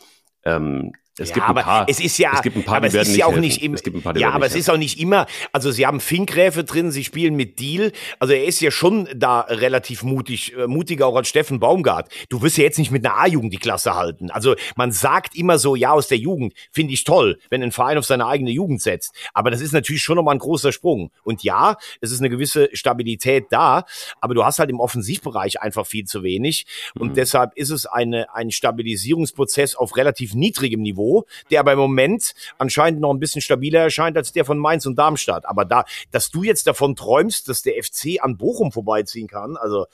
[0.44, 2.96] ähm, es ja, gibt ein paar, es ist ja, es gibt ein paar, aber die
[2.96, 3.40] es ist ja auch helfen.
[3.42, 5.70] nicht immer, Es gibt ein paar, die ja, aber es ist auch nicht immer, also
[5.70, 10.02] sie haben Finkgräfe drin, sie spielen mit Deal, also er ist ja schon da relativ
[10.02, 12.10] mutig, äh, mutiger auch als Steffen Baumgart.
[12.28, 14.30] Du wirst ja jetzt nicht mit einer A-Jugend die Klasse halten.
[14.30, 17.96] Also man sagt immer so, ja, aus der Jugend, finde ich toll, wenn ein Verein
[17.98, 19.14] auf seine eigene Jugend setzt.
[19.32, 21.10] Aber das ist natürlich schon nochmal ein großer Sprung.
[21.22, 23.84] Und ja, es ist eine gewisse Stabilität da,
[24.20, 26.66] aber du hast halt im Offensivbereich einfach viel zu wenig.
[26.98, 27.14] Und Mhm.
[27.14, 31.05] deshalb ist es eine, ein Stabilisierungsprozess auf relativ niedrigem Niveau,
[31.50, 34.96] der aber im Moment anscheinend noch ein bisschen stabiler erscheint als der von Mainz und
[34.96, 35.46] Darmstadt.
[35.46, 39.86] Aber da, dass du jetzt davon träumst, dass der FC an Bochum vorbeiziehen kann, also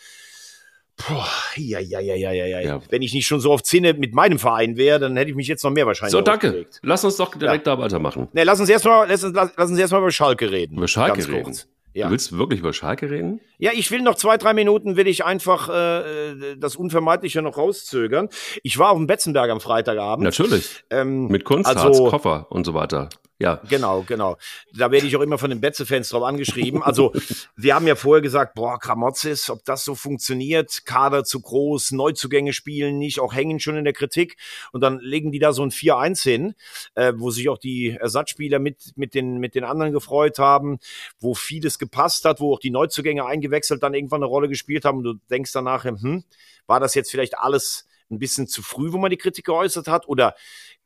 [0.97, 1.15] Puh,
[1.57, 2.61] ja, ja, ja, ja, ja, ja.
[2.61, 2.83] Ja.
[2.91, 5.49] Wenn ich nicht schon so auf Zinne mit meinem Verein wäre, dann hätte ich mich
[5.49, 6.49] jetzt noch mehr wahrscheinlich So, danke.
[6.49, 6.81] aufgeregt.
[6.83, 8.29] Lass uns doch direkt da weitermachen.
[8.35, 10.77] Ne, lass uns erstmal, lass uns, lass, lass uns erstmal über Schalke reden.
[10.77, 11.45] Über Schalke reden.
[11.45, 11.67] kurz.
[11.95, 12.07] Ja.
[12.07, 13.41] Du willst wirklich über Schalke reden?
[13.59, 18.29] Ja, ich will noch zwei, drei Minuten, will ich einfach äh, das Unvermeidliche noch rauszögern.
[18.63, 20.25] Ich war auf dem Betzenberg am Freitagabend.
[20.25, 20.85] Natürlich.
[20.91, 23.09] Ähm, Mit Kunstharz, also- Koffer und so weiter.
[23.43, 23.61] Ja.
[23.69, 24.37] Genau, genau.
[24.73, 26.81] Da werde ich auch immer von den Betze-Fans drauf angeschrieben.
[26.83, 27.13] Also,
[27.57, 32.53] wir haben ja vorher gesagt, boah, Kramotzis, ob das so funktioniert, Kader zu groß, Neuzugänge
[32.53, 34.37] spielen nicht, auch hängen schon in der Kritik.
[34.71, 36.55] Und dann legen die da so ein 4-1 hin,
[36.95, 40.79] äh, wo sich auch die Ersatzspieler mit, mit, den, mit den anderen gefreut haben,
[41.19, 44.99] wo vieles gepasst hat, wo auch die Neuzugänge eingewechselt dann irgendwann eine Rolle gespielt haben.
[44.99, 46.23] Und du denkst danach, hm,
[46.67, 50.07] war das jetzt vielleicht alles ein bisschen zu früh, wo man die Kritik geäußert hat?
[50.09, 50.35] Oder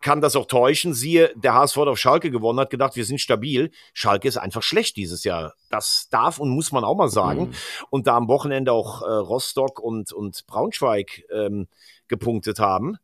[0.00, 0.94] kann das auch täuschen?
[0.94, 3.70] Siehe, der HSV auf Schalke gewonnen, hat gedacht, wir sind stabil.
[3.92, 5.54] Schalke ist einfach schlecht dieses Jahr.
[5.70, 7.48] Das darf und muss man auch mal sagen.
[7.48, 7.54] Mhm.
[7.90, 11.68] Und da am Wochenende auch äh, Rostock und, und Braunschweig ähm,
[12.08, 12.98] gepunktet haben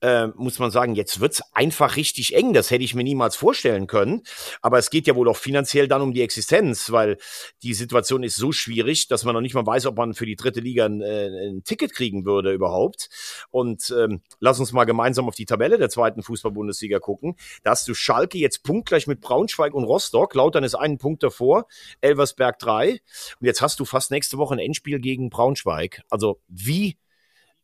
[0.00, 2.52] äh, muss man sagen, jetzt wird's einfach richtig eng.
[2.52, 4.22] Das hätte ich mir niemals vorstellen können.
[4.60, 7.16] Aber es geht ja wohl auch finanziell dann um die Existenz, weil
[7.62, 10.36] die Situation ist so schwierig, dass man noch nicht mal weiß, ob man für die
[10.36, 13.08] dritte Liga ein, äh, ein Ticket kriegen würde überhaupt.
[13.50, 17.36] Und ähm, lass uns mal gemeinsam auf die Tabelle der zweiten Fußball-Bundesliga gucken.
[17.62, 20.34] Da hast du Schalke jetzt punktgleich mit Braunschweig und Rostock.
[20.34, 21.66] Lautern ist einen Punkt davor,
[22.00, 23.00] Elversberg drei.
[23.40, 26.02] Und jetzt hast du fast nächste Woche ein Endspiel gegen Braunschweig.
[26.10, 26.96] Also wie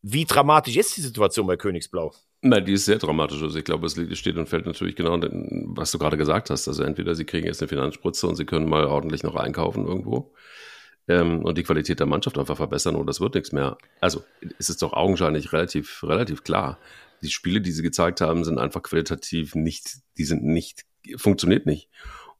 [0.03, 2.13] wie dramatisch ist die Situation bei Königsblau?
[2.41, 3.41] Na, die ist sehr dramatisch.
[3.41, 6.67] Also ich glaube, es steht und fällt natürlich genau, was du gerade gesagt hast.
[6.67, 10.33] Also entweder sie kriegen jetzt eine Finanzspritze und sie können mal ordentlich noch einkaufen irgendwo
[11.07, 13.77] ähm, und die Qualität der Mannschaft einfach verbessern oder es wird nichts mehr.
[13.99, 14.23] Also
[14.59, 16.79] es ist doch augenscheinlich relativ, relativ klar.
[17.21, 20.85] Die Spiele, die sie gezeigt haben, sind einfach qualitativ nicht, die sind nicht,
[21.15, 21.89] funktioniert nicht.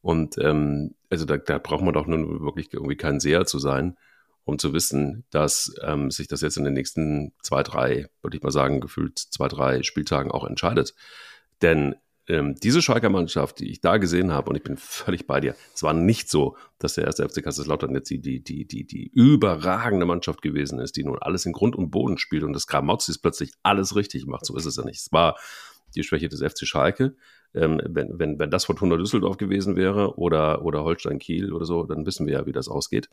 [0.02, 3.98] Und ähm, also da, da braucht man doch nun wirklich irgendwie kein Seher zu sein
[4.46, 8.44] um zu wissen, dass ähm, sich das jetzt in den nächsten zwei, drei, würde ich
[8.44, 10.94] mal sagen, gefühlt zwei, drei Spieltagen auch entscheidet.
[11.62, 11.96] Denn
[12.28, 15.56] ähm, diese Schalker Mannschaft, die ich da gesehen habe, und ich bin völlig bei dir,
[15.74, 19.12] es war nicht so, dass der erste FC Kaiserslautern jetzt die, die, die, die, die
[19.14, 23.18] überragende Mannschaft gewesen ist, die nun alles in Grund und Boden spielt und das Gramozis
[23.18, 24.46] plötzlich alles richtig macht.
[24.46, 25.00] So ist es ja nicht.
[25.00, 25.38] Es war
[25.96, 27.16] die Schwäche des FC Schalke.
[27.54, 31.84] Ähm, wenn, wenn, wenn das Fortuna Düsseldorf gewesen wäre oder, oder Holstein Kiel oder so,
[31.84, 33.10] dann wissen wir ja, wie das ausgeht.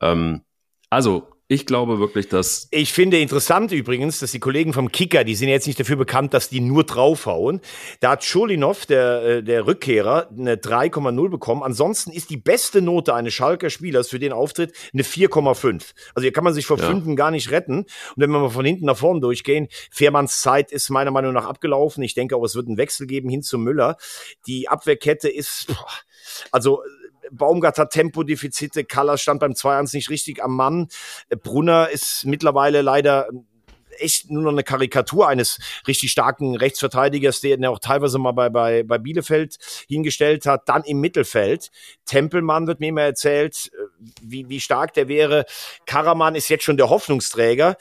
[0.00, 0.42] Ähm,
[0.90, 2.68] also, ich glaube wirklich, dass.
[2.70, 6.34] Ich finde interessant übrigens, dass die Kollegen vom Kicker, die sind jetzt nicht dafür bekannt,
[6.34, 7.62] dass die nur draufhauen.
[8.00, 11.62] Da hat Schulinov, der, äh, der Rückkehrer, eine 3,0 bekommen.
[11.62, 15.94] Ansonsten ist die beste Note eines Schalker Spielers für den Auftritt eine 4,5.
[16.14, 16.86] Also hier kann man sich vor ja.
[16.86, 17.78] Fünften gar nicht retten.
[17.78, 21.46] Und wenn wir mal von hinten nach vorne durchgehen, Fährmanns Zeit ist meiner Meinung nach
[21.46, 22.02] abgelaufen.
[22.02, 23.96] Ich denke auch, es wird einen Wechsel geben hin zu Müller.
[24.46, 25.68] Die Abwehrkette ist,
[26.52, 26.82] also
[27.30, 30.88] Baumgart hat Tempodefizite, Kallas stand beim 2-1 nicht richtig am Mann.
[31.42, 33.28] Brunner ist mittlerweile leider
[34.00, 38.82] echt nur noch eine Karikatur eines richtig starken Rechtsverteidigers, der auch teilweise mal bei, bei,
[38.82, 39.58] bei Bielefeld
[39.88, 40.68] hingestellt hat.
[40.68, 41.70] Dann im Mittelfeld.
[42.04, 43.70] Tempelmann wird mir immer erzählt,
[44.22, 45.44] wie, wie stark der wäre.
[45.86, 47.76] Karaman ist jetzt schon der Hoffnungsträger.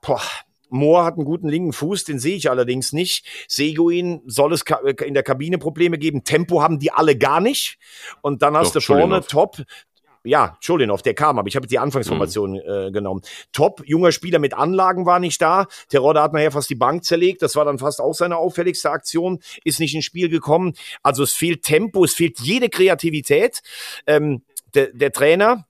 [0.00, 0.22] Boah,
[0.70, 3.26] Moore hat einen guten linken Fuß, den sehe ich allerdings nicht.
[3.48, 4.64] Seguin soll es
[5.04, 6.24] in der Kabine Probleme geben.
[6.24, 7.78] Tempo haben die alle gar nicht.
[8.22, 9.62] Und dann hast Doch, du vorne top.
[10.22, 12.60] Ja, Schulinov, der kam, aber ich habe die Anfangsformation mhm.
[12.66, 13.22] äh, genommen.
[13.52, 15.66] Top, junger Spieler mit Anlagen war nicht da.
[15.88, 17.40] Terodde hat nachher fast die Bank zerlegt.
[17.40, 19.40] Das war dann fast auch seine auffälligste Aktion.
[19.64, 20.74] Ist nicht ins Spiel gekommen.
[21.02, 23.62] Also es fehlt Tempo, es fehlt jede Kreativität.
[24.06, 24.42] Ähm,
[24.74, 25.66] der, der Trainer,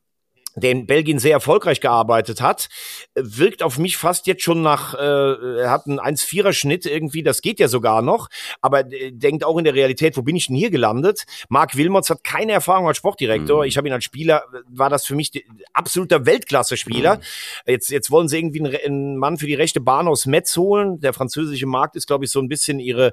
[0.56, 2.68] der in Belgien sehr erfolgreich gearbeitet hat,
[3.14, 7.42] wirkt auf mich fast jetzt schon nach, äh, er hat einen 1-4er Schnitt irgendwie, das
[7.42, 8.28] geht ja sogar noch,
[8.60, 11.24] aber äh, denkt auch in der Realität, wo bin ich denn hier gelandet?
[11.48, 13.68] Marc Wilmots hat keine Erfahrung als Sportdirektor, mhm.
[13.68, 17.16] ich habe ihn als Spieler, war das für mich absoluter Weltklasse-Spieler.
[17.16, 17.22] Mhm.
[17.66, 21.00] Jetzt, jetzt wollen sie irgendwie einen, einen, Mann für die rechte Bahn aus Metz holen,
[21.00, 23.12] der französische Markt ist, glaube ich, so ein bisschen ihre,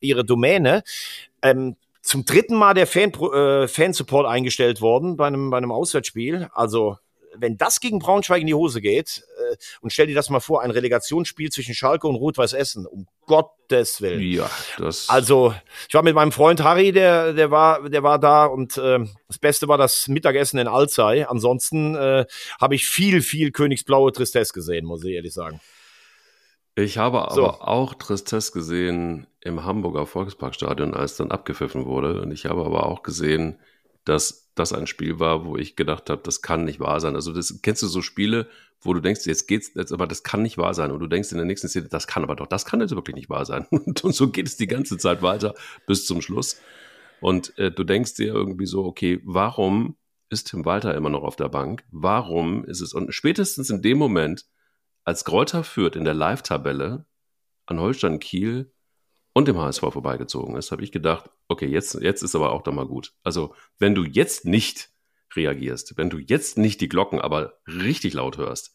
[0.00, 0.82] ihre Domäne.
[1.42, 6.48] Ähm, zum dritten Mal der Fan, äh, Fansupport eingestellt worden bei einem, bei einem Auswärtsspiel.
[6.52, 6.96] Also,
[7.36, 10.62] wenn das gegen Braunschweig in die Hose geht, äh, und stell dir das mal vor,
[10.62, 14.22] ein Relegationsspiel zwischen Schalke und Rot-Weiß Essen, um Gottes Willen.
[14.22, 15.08] Ja, das.
[15.08, 15.54] Also,
[15.88, 19.38] ich war mit meinem Freund Harry, der, der war, der war da und äh, das
[19.38, 21.24] Beste war das Mittagessen in Alzey.
[21.24, 22.26] Ansonsten äh,
[22.60, 25.60] habe ich viel, viel Königsblaue Tristesse gesehen, muss ich ehrlich sagen.
[26.78, 27.44] Ich habe aber so.
[27.44, 32.22] auch Tristesse gesehen im Hamburger Volksparkstadion, als dann abgepfiffen wurde.
[32.22, 33.58] Und ich habe aber auch gesehen,
[34.04, 37.16] dass das ein Spiel war, wo ich gedacht habe, das kann nicht wahr sein.
[37.16, 38.46] Also das kennst du so Spiele,
[38.80, 40.92] wo du denkst, jetzt geht's, jetzt, aber das kann nicht wahr sein.
[40.92, 43.16] Und du denkst in der nächsten Szene, das kann aber doch, das kann jetzt wirklich
[43.16, 43.66] nicht wahr sein.
[43.70, 45.54] Und, und so geht es die ganze Zeit weiter
[45.88, 46.60] bis zum Schluss.
[47.20, 49.96] Und äh, du denkst dir irgendwie so, okay, warum
[50.30, 51.82] ist Tim Walter immer noch auf der Bank?
[51.90, 52.92] Warum ist es?
[52.92, 54.46] Und spätestens in dem Moment,
[55.08, 57.06] als Greuther Fürth in der Live-Tabelle
[57.64, 58.70] an Holstein Kiel
[59.32, 62.72] und dem HSV vorbeigezogen ist, habe ich gedacht, okay, jetzt, jetzt ist aber auch da
[62.72, 63.14] mal gut.
[63.24, 64.90] Also, wenn du jetzt nicht
[65.34, 68.74] reagierst, wenn du jetzt nicht die Glocken aber richtig laut hörst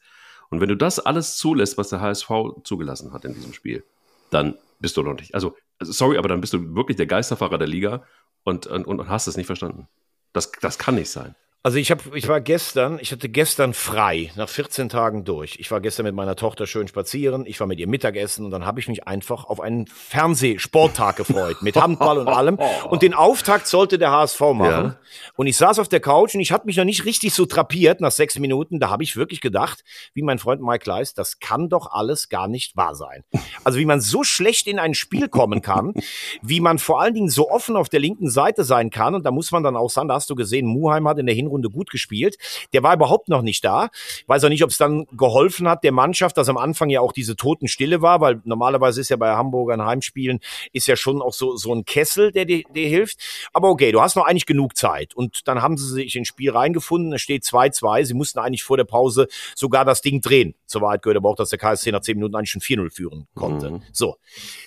[0.50, 2.32] und wenn du das alles zulässt, was der HSV
[2.64, 3.84] zugelassen hat in diesem Spiel,
[4.32, 5.36] dann bist du noch nicht.
[5.36, 8.08] Also, sorry, aber dann bist du wirklich der Geisterfahrer der Liga
[8.42, 9.88] und, und, und hast es nicht verstanden.
[10.32, 11.36] Das, das kann nicht sein.
[11.66, 15.56] Also ich habe, ich war gestern, ich hatte gestern frei, nach 14 Tagen durch.
[15.62, 18.66] Ich war gestern mit meiner Tochter schön spazieren, ich war mit ihr Mittagessen und dann
[18.66, 22.60] habe ich mich einfach auf einen Fernsehsporttag gefreut, mit Handball und allem.
[22.90, 24.86] Und den Auftakt sollte der HSV machen.
[24.86, 24.98] Ja.
[25.36, 28.02] Und ich saß auf der Couch und ich hatte mich noch nicht richtig so trapiert
[28.02, 28.80] nach sechs Minuten.
[28.80, 29.84] Da habe ich wirklich gedacht,
[30.14, 33.24] wie mein Freund Mike Leis, das kann doch alles gar nicht wahr sein.
[33.64, 35.94] Also wie man so schlecht in ein Spiel kommen kann,
[36.42, 39.16] wie man vor allen Dingen so offen auf der linken Seite sein kann.
[39.16, 41.36] Und da muss man dann auch sagen, da hast du gesehen, Muheim hat in der
[41.36, 42.38] Hinrunde Hinrunde gut gespielt.
[42.74, 43.90] Der war überhaupt noch nicht da.
[44.28, 47.12] Weiß auch nicht, ob es dann geholfen hat der Mannschaft, dass am Anfang ja auch
[47.12, 50.40] diese Totenstille war, weil normalerweise ist ja bei Hamburgern Heimspielen
[50.72, 53.20] ist ja schon auch so, so ein Kessel, der dir, dir hilft.
[53.54, 55.14] Aber okay, du hast noch eigentlich genug Zeit.
[55.16, 57.14] Und dann haben sie sich ins Spiel reingefunden.
[57.14, 58.06] Es steht 2-2.
[58.06, 60.56] Sie mussten eigentlich vor der Pause sogar das Ding drehen.
[60.66, 63.28] Zur Wahrheit gehört aber auch, dass der KSC nach 10 Minuten eigentlich schon 4-0 führen
[63.36, 63.72] konnte.
[63.72, 63.82] Mhm.
[63.92, 64.18] So.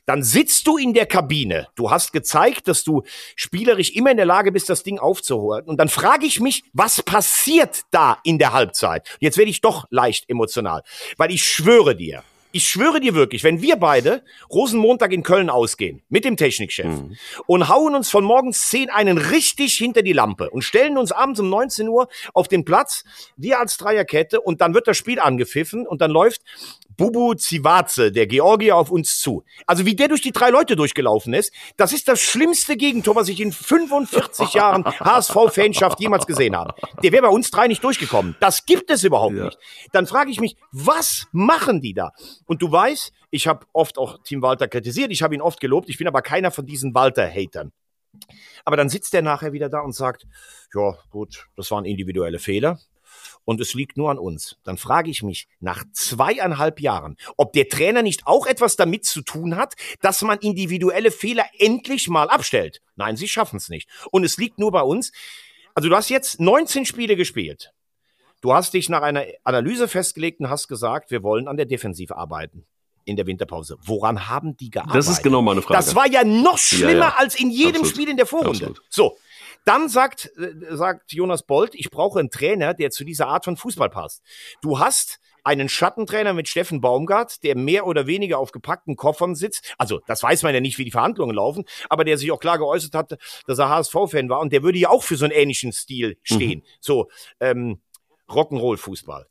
[0.04, 1.68] Dann sitzt du in der Kabine.
[1.74, 3.02] Du hast gezeigt, dass du
[3.34, 5.64] spielerisch immer in der Lage bist, das Ding aufzuholen.
[5.64, 9.16] Und dann frage ich mich, was passiert da in der Halbzeit?
[9.18, 10.82] Jetzt werde ich doch leicht emotional,
[11.16, 12.22] weil ich schwöre dir,
[12.52, 17.16] ich schwöre dir wirklich, wenn wir beide Rosenmontag in Köln ausgehen mit dem Technikchef mhm.
[17.46, 21.40] und hauen uns von morgens 10 einen richtig hinter die Lampe und stellen uns abends
[21.40, 23.04] um 19 Uhr auf den Platz,
[23.36, 26.42] wir als Dreierkette und dann wird das Spiel angepfiffen und dann läuft
[26.96, 29.44] Bubu Zivaze, der Georgier, auf uns zu.
[29.66, 33.28] Also wie der durch die drei Leute durchgelaufen ist, das ist das schlimmste Gegentor, was
[33.28, 36.74] ich in 45 Jahren HSV-Fanschaft jemals gesehen habe.
[37.02, 38.36] Der wäre bei uns drei nicht durchgekommen.
[38.40, 39.44] Das gibt es überhaupt ja.
[39.44, 39.58] nicht.
[39.92, 42.12] Dann frage ich mich, was machen die da?
[42.46, 45.88] Und du weißt, ich habe oft auch Team Walter kritisiert, ich habe ihn oft gelobt,
[45.88, 47.72] ich bin aber keiner von diesen Walter-Hatern.
[48.64, 50.26] Aber dann sitzt der nachher wieder da und sagt,
[50.74, 52.78] ja gut, das waren individuelle Fehler
[53.44, 54.56] und es liegt nur an uns.
[54.64, 59.22] Dann frage ich mich nach zweieinhalb Jahren, ob der Trainer nicht auch etwas damit zu
[59.22, 62.82] tun hat, dass man individuelle Fehler endlich mal abstellt.
[62.96, 63.88] Nein, sie schaffen es nicht.
[64.10, 65.12] Und es liegt nur bei uns.
[65.74, 67.72] Also du hast jetzt 19 Spiele gespielt.
[68.40, 72.16] Du hast dich nach einer Analyse festgelegt und hast gesagt, wir wollen an der Defensive
[72.16, 72.66] arbeiten
[73.06, 73.78] in der Winterpause.
[73.80, 74.98] Woran haben die gearbeitet?
[74.98, 75.78] Das ist genau meine Frage.
[75.78, 77.14] Das war ja noch schlimmer ja, ja.
[77.16, 77.88] als in jedem Absolut.
[77.88, 78.50] Spiel in der Vorrunde.
[78.50, 78.82] Absolut.
[78.90, 79.16] So.
[79.64, 83.56] Dann sagt, äh, sagt Jonas Bolt, ich brauche einen Trainer, der zu dieser Art von
[83.56, 84.22] Fußball passt.
[84.60, 89.74] Du hast einen Schattentrainer mit Steffen Baumgart, der mehr oder weniger auf gepackten Koffern sitzt.
[89.78, 92.58] Also, das weiß man ja nicht, wie die Verhandlungen laufen, aber der sich auch klar
[92.58, 95.72] geäußert hat, dass er HSV-Fan war und der würde ja auch für so einen ähnlichen
[95.72, 96.60] Stil stehen.
[96.60, 96.64] Mhm.
[96.80, 97.80] So, ähm,
[98.28, 99.26] Rock'n'Roll-Fußball.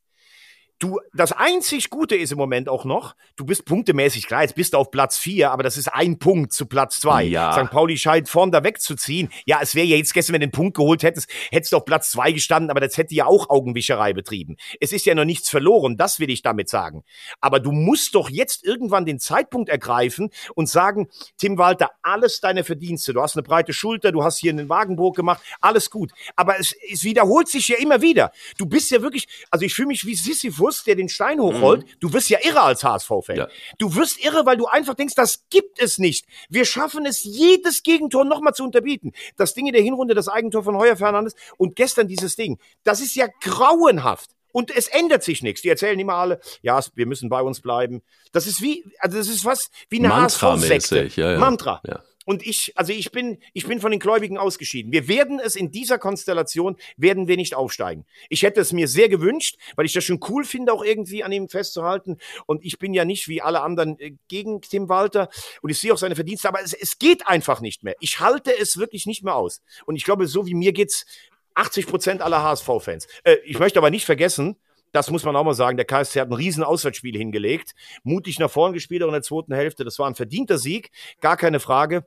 [0.78, 4.74] Du, das einzig Gute ist im Moment auch noch, du bist punktemäßig, klar, jetzt bist
[4.74, 7.24] du auf Platz vier, aber das ist ein Punkt zu Platz zwei.
[7.24, 7.54] Ja.
[7.54, 7.72] St.
[7.72, 9.30] Pauli scheint vorn da wegzuziehen.
[9.46, 11.86] Ja, es wäre ja jetzt gestern, wenn du den Punkt geholt hättest, hättest du auf
[11.86, 14.58] Platz zwei gestanden, aber das hätte ja auch Augenwischerei betrieben.
[14.82, 17.04] Es ist ja noch nichts verloren, das will ich damit sagen.
[17.40, 21.08] Aber du musst doch jetzt irgendwann den Zeitpunkt ergreifen und sagen,
[21.38, 23.14] Tim Walter, alles deine Verdienste.
[23.14, 26.12] Du hast eine breite Schulter, du hast hier einen Wagenburg gemacht, alles gut.
[26.36, 28.32] Aber es, es wiederholt sich ja immer wieder.
[28.58, 31.84] Du bist ja wirklich, also ich fühle mich wie Sisyphus, Bus, der den Stein hochrollt,
[31.84, 31.90] mhm.
[32.00, 33.36] du wirst ja irre als HSV-Fan.
[33.36, 33.48] Ja.
[33.78, 36.26] Du wirst irre, weil du einfach denkst, das gibt es nicht.
[36.50, 39.12] Wir schaffen es, jedes Gegentor nochmal zu unterbieten.
[39.38, 42.58] Das Ding in der Hinrunde, das Eigentor von Heuer Fernandes und gestern dieses Ding.
[42.84, 44.32] Das ist ja grauenhaft.
[44.52, 45.62] Und es ändert sich nichts.
[45.62, 48.02] Die erzählen immer alle, ja, wir müssen bei uns bleiben.
[48.32, 51.12] Das ist wie, also das ist was wie eine HSV-Sekte.
[51.16, 51.38] Ja, ja.
[51.38, 51.80] Mantra.
[51.86, 52.02] Ja.
[52.26, 54.92] Und ich, also ich bin, ich bin von den Gläubigen ausgeschieden.
[54.92, 58.06] Wir werden es in dieser Konstellation, werden wir nicht aufsteigen.
[58.30, 61.32] Ich hätte es mir sehr gewünscht, weil ich das schon cool finde, auch irgendwie an
[61.32, 62.18] ihm festzuhalten.
[62.46, 65.30] Und ich bin ja nicht wie alle anderen äh, gegen Tim Walter
[65.62, 67.96] und ich sehe auch seine Verdienste, aber es, es geht einfach nicht mehr.
[68.00, 69.62] Ich halte es wirklich nicht mehr aus.
[69.86, 71.06] Und ich glaube, so wie mir geht's
[71.54, 73.08] 80 Prozent aller HSV-Fans.
[73.24, 74.58] Äh, ich möchte aber nicht vergessen,
[74.92, 75.78] das muss man auch mal sagen.
[75.78, 79.54] Der KSC hat ein riesen Auswärtsspiel hingelegt, mutig nach vorn gespielt auch in der zweiten
[79.54, 79.84] Hälfte.
[79.84, 82.06] Das war ein verdienter Sieg, gar keine Frage.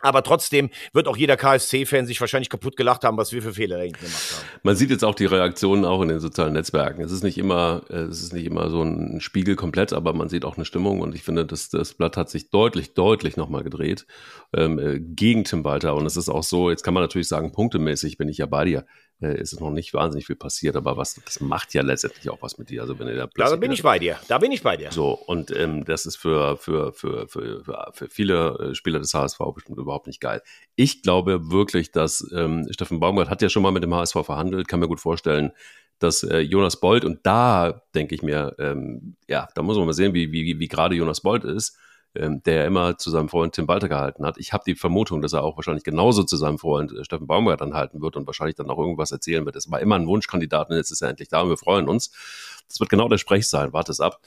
[0.00, 3.78] Aber trotzdem wird auch jeder KSC-Fan sich wahrscheinlich kaputt gelacht haben, was wir für Fehler
[3.78, 4.60] hinten gemacht haben.
[4.62, 7.02] Man sieht jetzt auch die Reaktionen auch in den sozialen Netzwerken.
[7.02, 10.28] Es ist nicht immer, äh, es ist nicht immer so ein Spiegel komplett, aber man
[10.28, 13.64] sieht auch eine Stimmung und ich finde, das, das Blatt hat sich deutlich, deutlich nochmal
[13.64, 14.06] gedreht
[14.54, 15.94] ähm, äh, gegen Tim Walter.
[15.94, 18.66] Und es ist auch so, jetzt kann man natürlich sagen, punktemäßig bin ich ja bei
[18.66, 18.84] dir
[19.20, 22.42] äh, ist es noch nicht wahnsinnig viel passiert, aber was, das macht ja letztendlich auch
[22.42, 22.82] was mit dir.
[22.82, 24.18] Also wenn ihr da da bin ich bei dir.
[24.28, 24.92] Da bin ich bei dir.
[24.92, 27.62] So, und ähm, das ist für, für, für, für,
[27.92, 30.42] für viele äh, Spieler des HSV bestimmt überhaupt nicht geil.
[30.74, 34.68] Ich glaube wirklich, dass ähm, Steffen Baumgart hat ja schon mal mit dem HSV verhandelt,
[34.68, 35.52] kann mir gut vorstellen,
[35.98, 39.92] dass äh, Jonas Bold, und da denke ich mir, ähm, ja, da muss man mal
[39.94, 41.78] sehen, wie, wie, wie gerade Jonas Bold ist
[42.16, 44.38] ähm, der immer zu seinem Freund Tim Walter gehalten hat.
[44.38, 47.60] Ich habe die Vermutung, dass er auch wahrscheinlich genauso zu seinem Freund äh, Steffen Baumgart
[47.60, 49.56] dann halten wird und wahrscheinlich dann auch irgendwas erzählen wird.
[49.56, 52.10] Es war immer ein Wunschkandidat und jetzt ist er endlich da und wir freuen uns.
[52.68, 53.72] Das wird genau der Sprech sein.
[53.72, 54.20] Warte es ab.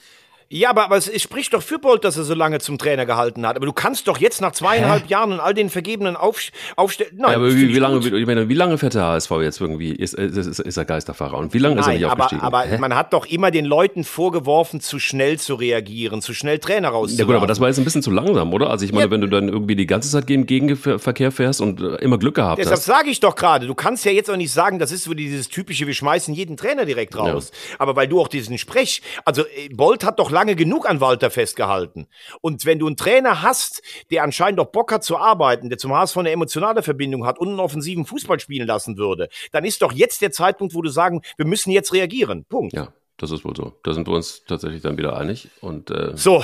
[0.52, 3.06] Ja, aber, aber es, es spricht doch für Bolt, dass er so lange zum Trainer
[3.06, 3.56] gehalten hat.
[3.56, 5.10] Aber du kannst doch jetzt nach zweieinhalb Hä?
[5.10, 6.41] Jahren und all den vergebenen Auf,
[6.76, 7.12] Aufstellen.
[7.18, 9.91] Nein, ja, aber wie, wie lange, wie, wie lange fährt der HSV jetzt irgendwie?
[9.91, 11.38] Ist, ist, ist, ist er Geisterfahrer?
[11.38, 12.41] Und wie lange Nein, ist er nicht aber, aufgestiegen?
[12.41, 12.80] Aber Hä?
[12.80, 17.20] man hat doch immer den Leuten vorgeworfen, zu schnell zu reagieren, zu schnell Trainer rauszuholen.
[17.20, 18.72] Ja gut, aber das war jetzt ein bisschen zu langsam, oder?
[18.72, 19.12] Also ich meine, ja.
[19.12, 22.58] wenn du dann irgendwie die ganze Zeit gegen Gegenverkehr fährst und äh, immer Glück gehabt
[22.58, 22.88] Deshalb hast.
[22.88, 25.14] Deshalb sage ich doch gerade, du kannst ja jetzt auch nicht sagen, das ist so
[25.14, 27.52] dieses typische, wir schmeißen jeden Trainer direkt raus.
[27.52, 27.76] Ja.
[27.78, 31.30] Aber weil du auch diesen Sprech, also äh, Bolt hat doch lange genug an Walter
[31.30, 32.08] festgehalten.
[32.42, 33.82] Und wenn du einen Trainer hast,
[34.12, 37.50] der anscheinend auch Bock hat zu arbeiten, der zum HSV eine emotionale Verbindung hat und
[37.50, 41.22] einen offensiven Fußball spielen lassen würde, dann ist doch jetzt der Zeitpunkt, wo du sagen,
[41.38, 42.46] wir müssen jetzt reagieren.
[42.46, 42.74] Punkt.
[42.74, 43.74] Ja, das ist wohl so.
[43.84, 45.50] Da sind wir uns tatsächlich dann wieder einig.
[45.62, 46.44] Und, äh so,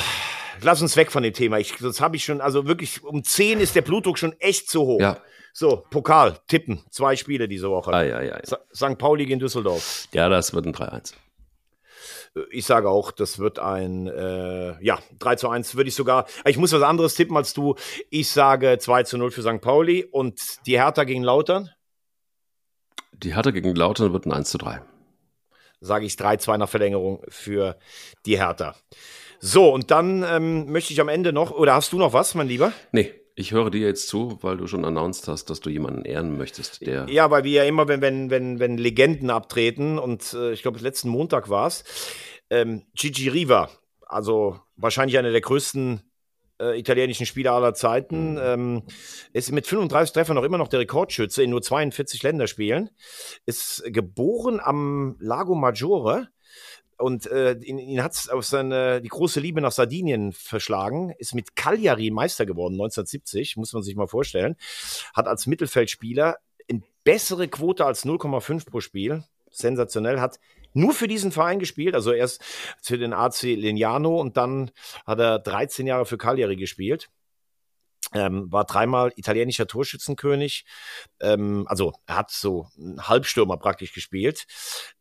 [0.61, 1.59] lass uns weg von dem Thema.
[1.59, 4.81] Ich, das habe ich schon, also wirklich um 10 ist der Blutdruck schon echt zu
[4.81, 4.99] hoch.
[4.99, 5.17] Ja.
[5.57, 6.83] So, Pokal, tippen.
[6.89, 7.93] Zwei Spiele diese Woche.
[7.93, 8.57] Ah, ja, ja, ja.
[8.73, 8.97] St.
[8.97, 10.09] Pauli gegen Düsseldorf.
[10.11, 11.13] Ja, das wird ein 3-1.
[12.51, 16.57] Ich sage auch, das wird ein, äh, ja, 3 zu 1 würde ich sogar, ich
[16.57, 17.75] muss was anderes tippen als du.
[18.09, 19.61] Ich sage 2 zu 0 für St.
[19.61, 21.69] Pauli und die Hertha gegen Lautern?
[23.13, 24.81] Die Hertha gegen Lautern wird ein 1 zu 3.
[25.79, 27.77] Sage ich 3-2 nach Verlängerung für
[28.25, 28.75] die Hertha.
[29.39, 32.47] So, und dann ähm, möchte ich am Ende noch, oder hast du noch was, mein
[32.47, 32.73] Lieber?
[32.91, 36.37] Nee, ich höre dir jetzt zu, weil du schon announced hast, dass du jemanden ehren
[36.37, 37.05] möchtest, der.
[37.09, 40.79] Ja, weil wir ja immer, wenn, wenn, wenn, wenn Legenden abtreten, und äh, ich glaube,
[40.79, 41.83] letzten Montag war es,
[42.49, 43.69] ähm, Gigi Riva,
[44.07, 46.01] also wahrscheinlich einer der größten
[46.61, 48.39] äh, italienischen Spieler aller Zeiten, mhm.
[48.41, 48.83] ähm,
[49.33, 52.89] ist mit 35 Treffern noch immer noch der Rekordschütze in nur 42 Länderspielen,
[53.45, 56.29] ist geboren am Lago Maggiore
[56.97, 61.35] und äh, ihn, ihn hat es auf seine die große Liebe nach Sardinien verschlagen, ist
[61.35, 64.55] mit Cagliari Meister geworden 1970, muss man sich mal vorstellen.
[65.13, 66.37] Hat als Mittelfeldspieler
[66.69, 69.23] eine bessere Quote als 0,5 pro Spiel.
[69.51, 70.39] Sensationell, hat
[70.73, 72.43] nur für diesen Verein gespielt, also erst
[72.81, 74.71] für den AC Lignano und dann
[75.05, 77.09] hat er 13 Jahre für Cagliari gespielt.
[78.13, 80.65] Ähm, war dreimal italienischer Torschützenkönig.
[81.19, 84.45] Ähm, also er hat so einen Halbstürmer praktisch gespielt.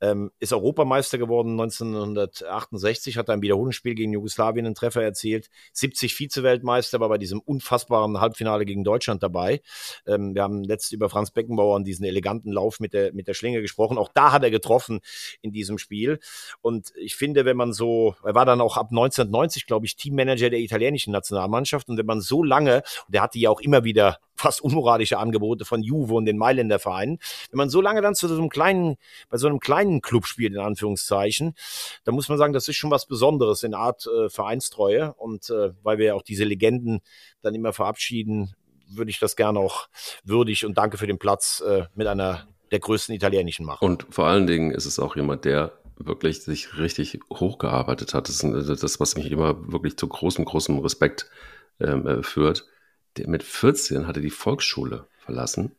[0.00, 5.50] Ähm, ist Europameister geworden 1968, hat ein Wiederholungsspiel gegen Jugoslawien einen Treffer erzielt.
[5.72, 9.61] 70 Vize-Weltmeister, war bei diesem unfassbaren Halbfinale gegen Deutschland dabei.
[10.07, 13.34] Ähm, wir haben letzt über Franz Beckenbauer und diesen eleganten Lauf mit der, mit der
[13.34, 13.98] Schlinge gesprochen.
[13.98, 15.00] Auch da hat er getroffen
[15.42, 16.20] in diesem Spiel.
[16.62, 20.50] Und ich finde, wenn man so, er war dann auch ab 1990, glaube ich, Teammanager
[20.50, 21.88] der italienischen Nationalmannschaft.
[21.88, 25.82] Und wenn man so lange der hatte ja auch immer wieder fast unmoralische Angebote von
[25.82, 27.18] Juve und den Mailänder Vereinen.
[27.51, 28.97] Wenn man so lange dann zu so einem kleinen,
[29.28, 31.55] bei so einem kleinen Club spielt, in Anführungszeichen,
[32.05, 35.14] dann muss man sagen, das ist schon was Besonderes in Art äh, Vereinstreue.
[35.14, 37.01] Und äh, weil wir auch diese Legenden
[37.42, 38.55] dann immer verabschieden,
[38.88, 39.88] würde ich das gerne auch
[40.24, 43.84] würdig und danke für den Platz äh, mit einer der größten italienischen machen.
[43.84, 48.28] Und vor allen Dingen ist es auch jemand, der wirklich sich richtig hochgearbeitet hat.
[48.28, 51.30] Das ist das, was mich immer wirklich zu großem, großem Respekt
[51.80, 52.66] ähm, äh, führt
[53.16, 55.76] der mit 14 hatte die Volksschule verlassen,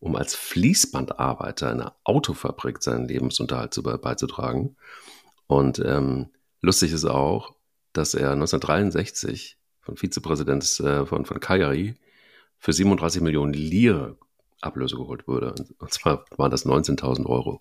[0.00, 4.76] um als Fließbandarbeiter in einer Autofabrik seinen Lebensunterhalt zu, beizutragen.
[5.46, 7.54] Und ähm, lustig ist auch,
[7.92, 11.94] dass er 1963 von Vizepräsident äh, von, von Cagliari
[12.58, 14.18] für 37 Millionen Lire
[14.60, 15.54] Ablöse geholt wurde.
[15.78, 17.60] Und zwar waren das 19.000 Euro.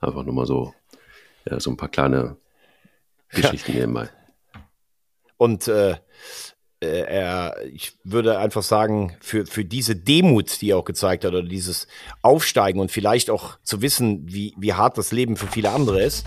[0.00, 0.74] Einfach nur mal so,
[1.44, 2.36] ja, so ein paar kleine
[3.28, 3.80] Geschichten ja.
[3.80, 4.10] nebenbei.
[5.36, 5.96] Und äh, äh,
[6.86, 11.42] er, ich würde einfach sagen, für, für diese Demut, die er auch gezeigt hat, oder
[11.42, 11.86] dieses
[12.22, 16.26] Aufsteigen und vielleicht auch zu wissen, wie, wie hart das Leben für viele andere ist,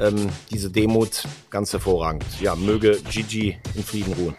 [0.00, 2.24] ähm, diese Demut ganz hervorragend.
[2.40, 4.36] Ja, möge Gigi in Frieden ruhen.